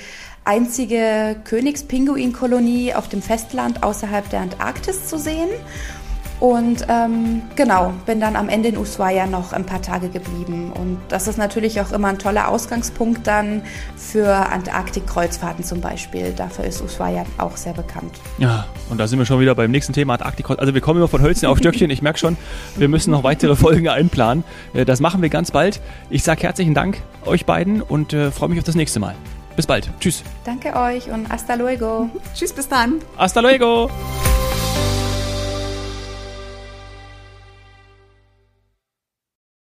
einzige 0.44 1.40
Königspinguinkolonie 1.44 2.94
auf 2.94 3.08
dem 3.08 3.20
Festland 3.20 3.82
außerhalb 3.82 4.30
der 4.30 4.42
Antarktis 4.42 5.08
zu 5.08 5.18
sehen. 5.18 5.48
Und 6.40 6.86
ähm, 6.88 7.42
genau, 7.54 7.92
bin 8.06 8.18
dann 8.18 8.34
am 8.34 8.48
Ende 8.48 8.70
in 8.70 8.78
Ushuaia 8.78 9.26
noch 9.26 9.52
ein 9.52 9.66
paar 9.66 9.82
Tage 9.82 10.08
geblieben. 10.08 10.72
Und 10.72 10.98
das 11.08 11.28
ist 11.28 11.36
natürlich 11.36 11.80
auch 11.82 11.92
immer 11.92 12.08
ein 12.08 12.18
toller 12.18 12.48
Ausgangspunkt 12.48 13.26
dann 13.26 13.62
für 13.94 14.34
Antarktik-Kreuzfahrten 14.34 15.62
zum 15.62 15.82
Beispiel. 15.82 16.32
Dafür 16.34 16.64
ist 16.64 16.82
Ushuaia 16.82 17.26
auch 17.36 17.58
sehr 17.58 17.74
bekannt. 17.74 18.12
Ja, 18.38 18.64
und 18.88 18.98
da 18.98 19.06
sind 19.06 19.18
wir 19.18 19.26
schon 19.26 19.38
wieder 19.40 19.54
beim 19.54 19.70
nächsten 19.70 19.92
Thema 19.92 20.14
antarktik 20.14 20.48
Also 20.48 20.72
wir 20.72 20.80
kommen 20.80 20.98
immer 20.98 21.08
von 21.08 21.20
Hölzchen 21.20 21.46
auf 21.46 21.58
Stöckchen. 21.58 21.90
Ich 21.90 22.00
merke 22.00 22.18
schon, 22.18 22.38
wir 22.76 22.88
müssen 22.88 23.10
noch 23.10 23.22
weitere 23.22 23.54
Folgen 23.54 23.88
einplanen. 23.88 24.42
Äh, 24.72 24.86
das 24.86 25.00
machen 25.00 25.20
wir 25.20 25.28
ganz 25.28 25.50
bald. 25.50 25.82
Ich 26.08 26.22
sage 26.22 26.42
herzlichen 26.42 26.72
Dank 26.72 27.02
euch 27.26 27.44
beiden 27.44 27.82
und 27.82 28.14
äh, 28.14 28.30
freue 28.30 28.48
mich 28.48 28.58
auf 28.58 28.64
das 28.64 28.76
nächste 28.76 28.98
Mal. 28.98 29.14
Bis 29.56 29.66
bald. 29.66 29.90
Tschüss. 30.00 30.22
Danke 30.44 30.74
euch 30.74 31.10
und 31.10 31.28
hasta 31.28 31.54
luego. 31.54 32.08
Tschüss, 32.34 32.54
bis 32.54 32.66
dann. 32.66 32.94
Hasta 33.18 33.40
luego. 33.40 33.90